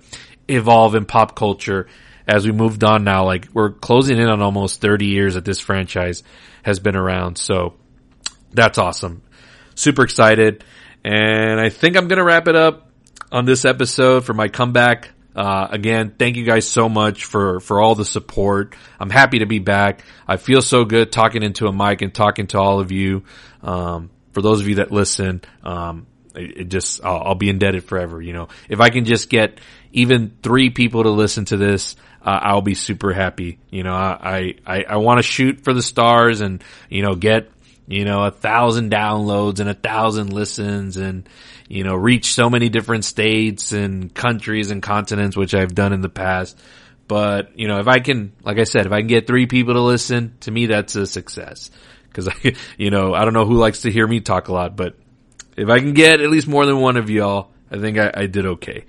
evolve 0.49 0.97
in 0.97 1.05
pop 1.05 1.37
culture 1.37 1.87
as 2.27 2.45
we 2.45 2.51
moved 2.51 2.83
on 2.83 3.05
now. 3.05 3.25
Like 3.25 3.49
we're 3.55 3.71
closing 3.71 4.19
in 4.19 4.29
on 4.29 4.43
almost 4.43 4.81
30 4.81 5.07
years 5.07 5.35
that 5.35 5.45
this 5.45 5.61
franchise 5.61 6.25
has 6.65 6.81
been 6.81 6.97
around. 6.97 7.39
So 7.39 7.75
that's 8.53 8.79
awesome. 8.79 9.23
Super 9.75 10.05
excited. 10.05 10.65
And 11.05 11.61
I 11.61 11.69
think 11.69 11.97
I'm 11.97 12.09
going 12.09 12.19
to 12.19 12.25
wrap 12.25 12.49
it 12.49 12.57
up 12.57 12.91
on 13.31 13.45
this 13.45 13.65
episode 13.65 14.25
for 14.25 14.35
my 14.35 14.49
comeback. 14.49 15.11
Uh, 15.35 15.69
again, 15.71 16.15
thank 16.19 16.37
you 16.37 16.45
guys 16.45 16.67
so 16.67 16.89
much 16.89 17.25
for, 17.25 17.61
for 17.61 17.81
all 17.81 17.95
the 17.95 18.05
support. 18.05 18.75
I'm 18.99 19.11
happy 19.11 19.39
to 19.39 19.47
be 19.47 19.61
back. 19.61 20.03
I 20.27 20.37
feel 20.37 20.61
so 20.61 20.85
good 20.85 21.13
talking 21.13 21.43
into 21.43 21.67
a 21.67 21.73
mic 21.73 22.03
and 22.03 22.13
talking 22.13 22.49
to 22.49 22.59
all 22.59 22.81
of 22.81 22.91
you. 22.91 23.23
Um, 23.63 24.11
for 24.33 24.43
those 24.43 24.61
of 24.61 24.69
you 24.69 24.77
that 24.77 24.91
listen, 24.91 25.43
um, 25.63 26.07
it, 26.35 26.63
it 26.63 26.69
just, 26.69 27.05
I'll, 27.05 27.23
I'll, 27.29 27.35
be 27.35 27.51
indebted 27.51 27.85
forever. 27.85 28.21
You 28.21 28.33
know, 28.33 28.49
if 28.69 28.81
I 28.81 28.91
can 28.91 29.05
just 29.05 29.31
get 29.31 29.61
even 29.93 30.37
three 30.43 30.71
people 30.71 31.05
to 31.05 31.11
listen 31.11 31.45
to 31.47 31.57
this, 31.57 31.95
uh, 32.21 32.39
I'll 32.43 32.63
be 32.63 32.75
super 32.75 33.13
happy. 33.13 33.59
You 33.71 33.85
know, 33.85 33.95
I, 33.95 34.55
I, 34.67 34.85
I 34.89 34.97
want 34.97 35.19
to 35.19 35.23
shoot 35.23 35.63
for 35.63 35.73
the 35.73 35.83
stars 35.83 36.41
and, 36.41 36.63
you 36.89 37.03
know, 37.03 37.15
get, 37.15 37.51
you 37.89 38.05
know, 38.05 38.25
a 38.25 38.31
thousand 38.31 38.93
downloads 38.93 39.61
and 39.61 39.69
a 39.69 39.75
thousand 39.75 40.31
listens 40.33 40.99
and, 40.99 41.27
you 41.69 41.85
know, 41.85 41.95
reach 41.95 42.35
so 42.35 42.51
many 42.51 42.69
different 42.69 43.05
states 43.07 43.73
and 43.73 44.15
countries 44.15 44.71
and 44.71 44.83
continents, 44.83 45.37
which 45.37 45.55
I've 45.55 45.75
done 45.75 45.95
in 45.95 46.03
the 46.03 46.11
past. 46.11 46.59
But, 47.09 47.59
you 47.59 47.67
know, 47.67 47.79
if 47.79 47.89
I 47.89 48.01
can, 48.01 48.33
like 48.45 48.59
I 48.59 48.65
said, 48.65 48.85
if 48.85 48.93
I 48.93 48.99
can 48.99 49.07
get 49.07 49.27
three 49.27 49.47
people 49.47 49.73
to 49.73 49.81
listen, 49.81 50.35
to 50.41 50.51
me, 50.51 50.67
that's 50.67 50.95
a 50.97 51.07
success. 51.07 51.71
Cause 52.13 52.29
I, 52.29 52.55
you 52.77 52.91
know, 52.91 53.15
I 53.15 53.25
don't 53.25 53.33
know 53.33 53.47
who 53.47 53.55
likes 53.55 53.83
to 53.83 53.91
hear 53.91 54.07
me 54.07 54.21
talk 54.21 54.49
a 54.49 54.53
lot, 54.53 54.77
but 54.77 54.95
if 55.57 55.71
I 55.71 55.79
can 55.79 55.95
get 55.95 56.21
at 56.21 56.31
least 56.31 56.47
more 56.47 56.67
than 56.67 56.79
one 56.81 56.99
of 56.99 57.09
y'all, 57.09 57.51
I 57.71 57.79
think 57.79 57.97
I, 57.97 58.13
I 58.15 58.27
did 58.27 58.45
okay. 58.45 58.85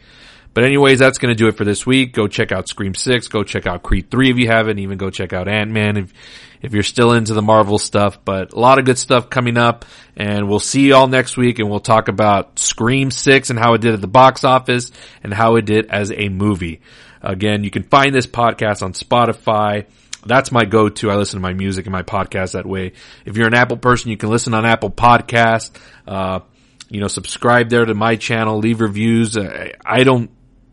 But 0.53 0.65
anyways, 0.65 0.99
that's 0.99 1.19
going 1.19 1.33
to 1.33 1.37
do 1.37 1.47
it 1.47 1.55
for 1.55 1.63
this 1.63 1.85
week. 1.85 2.13
Go 2.13 2.27
check 2.27 2.51
out 2.51 2.67
Scream 2.67 2.93
6. 2.93 3.27
Go 3.29 3.43
check 3.43 3.65
out 3.65 3.83
Creed 3.83 4.11
3 4.11 4.31
if 4.31 4.37
you 4.37 4.47
haven't. 4.47 4.79
Even 4.79 4.97
go 4.97 5.09
check 5.09 5.31
out 5.31 5.47
Ant-Man 5.47 5.97
if, 5.97 6.13
if 6.61 6.73
you're 6.73 6.83
still 6.83 7.13
into 7.13 7.33
the 7.33 7.41
Marvel 7.41 7.77
stuff. 7.77 8.23
But 8.23 8.53
a 8.53 8.59
lot 8.59 8.79
of 8.79 8.85
good 8.85 8.97
stuff 8.97 9.29
coming 9.29 9.57
up. 9.57 9.85
And 10.15 10.49
we'll 10.49 10.59
see 10.59 10.87
you 10.87 10.95
all 10.95 11.07
next 11.07 11.37
week 11.37 11.59
and 11.59 11.69
we'll 11.69 11.79
talk 11.79 12.07
about 12.07 12.59
Scream 12.59 13.11
6 13.11 13.49
and 13.49 13.59
how 13.59 13.73
it 13.73 13.81
did 13.81 13.93
at 13.93 14.01
the 14.01 14.07
box 14.07 14.43
office 14.43 14.91
and 15.23 15.33
how 15.33 15.55
it 15.55 15.65
did 15.65 15.87
as 15.87 16.11
a 16.11 16.29
movie. 16.29 16.81
Again, 17.21 17.63
you 17.63 17.71
can 17.71 17.83
find 17.83 18.13
this 18.13 18.27
podcast 18.27 18.81
on 18.81 18.93
Spotify. 18.93 19.85
That's 20.25 20.51
my 20.51 20.65
go-to. 20.65 21.09
I 21.09 21.15
listen 21.15 21.37
to 21.37 21.41
my 21.41 21.53
music 21.53 21.85
and 21.85 21.93
my 21.93 22.03
podcast 22.03 22.53
that 22.53 22.65
way. 22.65 22.93
If 23.25 23.37
you're 23.37 23.47
an 23.47 23.53
Apple 23.53 23.77
person, 23.77 24.11
you 24.11 24.17
can 24.17 24.29
listen 24.29 24.53
on 24.53 24.65
Apple 24.65 24.91
Podcast. 24.91 25.71
Uh, 26.05 26.41
you 26.89 26.99
know, 26.99 27.07
subscribe 27.07 27.69
there 27.69 27.85
to 27.85 27.93
my 27.93 28.15
channel, 28.15 28.57
leave 28.57 28.81
reviews. 28.81 29.37
I 29.37 30.03
don't 30.03 30.31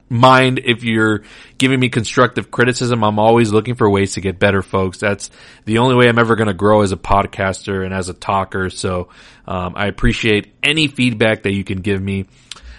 mind 0.08 0.60
if 0.64 0.84
you're 0.84 1.22
giving 1.58 1.80
me 1.80 1.88
constructive 1.88 2.50
criticism. 2.50 3.02
I'm 3.02 3.18
always 3.18 3.52
looking 3.52 3.74
for 3.74 3.88
ways 3.88 4.14
to 4.14 4.20
get 4.20 4.38
better, 4.38 4.62
folks. 4.62 4.98
That's 4.98 5.30
the 5.64 5.78
only 5.78 5.96
way 5.96 6.08
I'm 6.08 6.18
ever 6.18 6.36
going 6.36 6.48
to 6.48 6.54
grow 6.54 6.82
as 6.82 6.92
a 6.92 6.96
podcaster 6.96 7.84
and 7.84 7.92
as 7.92 8.08
a 8.08 8.14
talker. 8.14 8.70
So, 8.70 9.08
um, 9.46 9.74
I 9.76 9.86
appreciate 9.86 10.54
any 10.62 10.88
feedback 10.88 11.44
that 11.44 11.52
you 11.52 11.64
can 11.64 11.80
give 11.80 12.00
me. 12.00 12.26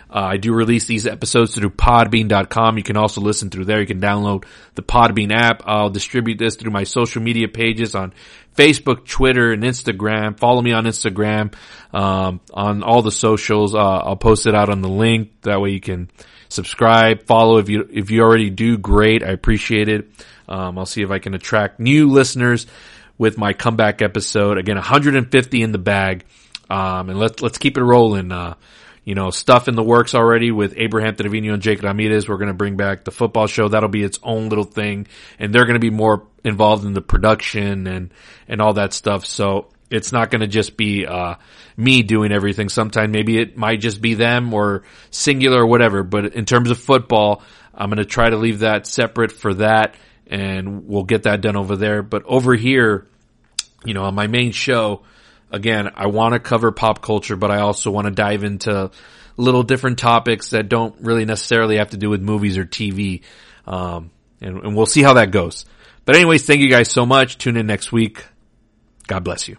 Uh, 0.10 0.30
I 0.32 0.38
do 0.38 0.54
release 0.54 0.86
these 0.86 1.06
episodes 1.06 1.54
through 1.54 1.72
podbean.com. 1.72 2.78
You 2.78 2.84
can 2.84 2.96
also 2.96 3.20
listen 3.20 3.50
through 3.50 3.66
there. 3.66 3.82
You 3.82 3.88
can 3.88 4.00
download 4.00 4.46
the 4.76 4.82
Podbean 4.82 5.34
app. 5.34 5.64
I'll 5.66 5.90
distribute 5.90 6.38
this 6.38 6.56
through 6.56 6.72
my 6.72 6.86
social 6.86 7.22
media 7.22 7.50
pages 7.50 7.94
on 7.94 8.14
Facebook, 8.56 9.06
Twitter, 9.06 9.52
and 9.52 9.64
Instagram. 9.64 10.40
Follow 10.40 10.62
me 10.62 10.72
on 10.72 10.86
Instagram, 10.86 11.54
um, 11.94 12.40
on 12.54 12.84
all 12.84 13.02
the 13.02 13.12
socials. 13.12 13.76
Uh, 13.76 13.80
I'll 13.80 14.16
post 14.16 14.48
it 14.48 14.56
out 14.56 14.70
on 14.70 14.82
the 14.82 14.90
link. 14.90 15.42
That 15.42 15.60
way 15.60 15.72
you 15.72 15.82
can 15.82 16.10
subscribe, 16.50 17.24
follow 17.24 17.58
if 17.58 17.70
you, 17.70 17.88
if 17.92 18.12
you 18.12 18.22
already 18.22 18.50
do, 18.50 18.78
great. 18.78 19.24
I 19.24 19.30
appreciate 19.30 19.90
it. 19.90 20.10
Um, 20.48 20.78
I'll 20.78 20.86
see 20.86 21.02
if 21.02 21.12
I 21.12 21.20
can 21.20 21.34
attract 21.34 21.80
new 21.80 22.10
listeners 22.10 22.68
with 23.18 23.38
my 23.38 23.54
comeback 23.54 24.02
episode. 24.02 24.58
Again, 24.58 24.76
150 24.76 25.62
in 25.62 25.72
the 25.72 25.78
bag. 25.78 26.26
Um, 26.70 27.10
and 27.10 27.20
let's, 27.20 27.42
let's 27.42 27.58
keep 27.58 27.78
it 27.78 27.84
rolling. 27.84 28.32
Uh, 28.32 28.56
you 29.04 29.16
know, 29.16 29.30
stuff 29.30 29.70
in 29.70 29.76
the 29.76 29.84
works 29.84 30.14
already 30.14 30.52
with 30.52 30.74
Abraham 30.76 31.16
Trevino 31.16 31.54
and 31.54 31.62
Jake 31.62 31.82
Ramirez. 31.82 32.28
We're 32.28 32.36
going 32.36 32.50
to 32.50 32.54
bring 32.54 32.76
back 32.76 33.06
the 33.06 33.12
football 33.12 33.48
show. 33.48 33.70
That'll 33.70 33.88
be 33.88 34.04
its 34.04 34.20
own 34.22 34.50
little 34.50 34.66
thing. 34.66 35.08
And 35.40 35.56
they're 35.56 35.66
going 35.66 35.80
to 35.80 35.80
be 35.80 35.90
more 35.90 36.28
involved 36.44 36.84
in 36.84 36.92
the 36.92 37.02
production 37.02 37.88
and, 37.88 38.14
and 38.50 38.62
all 38.62 38.74
that 38.74 38.92
stuff. 38.92 39.26
So 39.26 39.70
it's 39.90 40.12
not 40.12 40.30
going 40.32 40.42
to 40.42 40.48
just 40.48 40.76
be 40.76 41.06
uh, 41.06 41.36
me 41.76 42.04
doing 42.04 42.32
everything. 42.32 42.70
Sometime 42.70 43.12
maybe 43.12 43.40
it 43.40 43.58
might 43.58 43.80
just 43.80 44.02
be 44.02 44.16
them 44.16 44.54
or 44.54 44.84
singular 45.12 45.64
or 45.64 45.68
whatever. 45.68 46.04
But 46.04 46.34
in 46.34 46.46
terms 46.46 46.72
of 46.72 46.80
football, 46.80 47.42
I'm 47.74 47.90
going 47.90 47.98
to 47.98 48.06
try 48.06 48.30
to 48.30 48.38
leave 48.38 48.60
that 48.60 48.88
separate 48.88 49.32
for 49.32 49.54
that, 49.56 49.96
and 50.26 50.88
we'll 50.88 51.04
get 51.04 51.24
that 51.24 51.42
done 51.42 51.56
over 51.56 51.76
there. 51.76 52.02
But 52.02 52.24
over 52.26 52.56
here, 52.56 53.08
you 53.86 53.94
know, 53.94 54.04
on 54.04 54.16
my 54.16 54.28
main 54.28 54.52
show, 54.52 55.04
again, 55.52 55.92
I 55.96 56.08
want 56.08 56.34
to 56.34 56.40
cover 56.40 56.72
pop 56.72 57.02
culture, 57.02 57.36
but 57.36 57.52
I 57.52 57.60
also 57.60 57.92
want 57.92 58.06
to 58.06 58.12
dive 58.12 58.44
into 58.44 58.92
little 59.38 59.64
different 59.64 60.00
topics 60.00 60.50
that 60.50 60.68
don't 60.68 60.96
really 61.00 61.26
necessarily 61.26 61.78
have 61.78 61.92
to 61.92 61.98
do 61.98 62.10
with 62.10 62.22
movies 62.22 62.58
or 62.58 62.66
TV. 62.66 63.22
Um, 63.66 64.12
and, 64.42 64.58
and 64.64 64.76
we'll 64.76 64.86
see 64.86 65.04
how 65.04 65.14
that 65.14 65.32
goes. 65.32 65.66
But 66.06 66.16
anyways, 66.16 66.46
thank 66.46 66.62
you 66.62 66.70
guys 66.70 66.90
so 66.90 67.06
much. 67.06 67.38
Tune 67.38 67.58
in 67.58 67.68
next 67.68 67.92
week. 67.92 68.26
God 69.08 69.24
bless 69.24 69.48
you. 69.48 69.58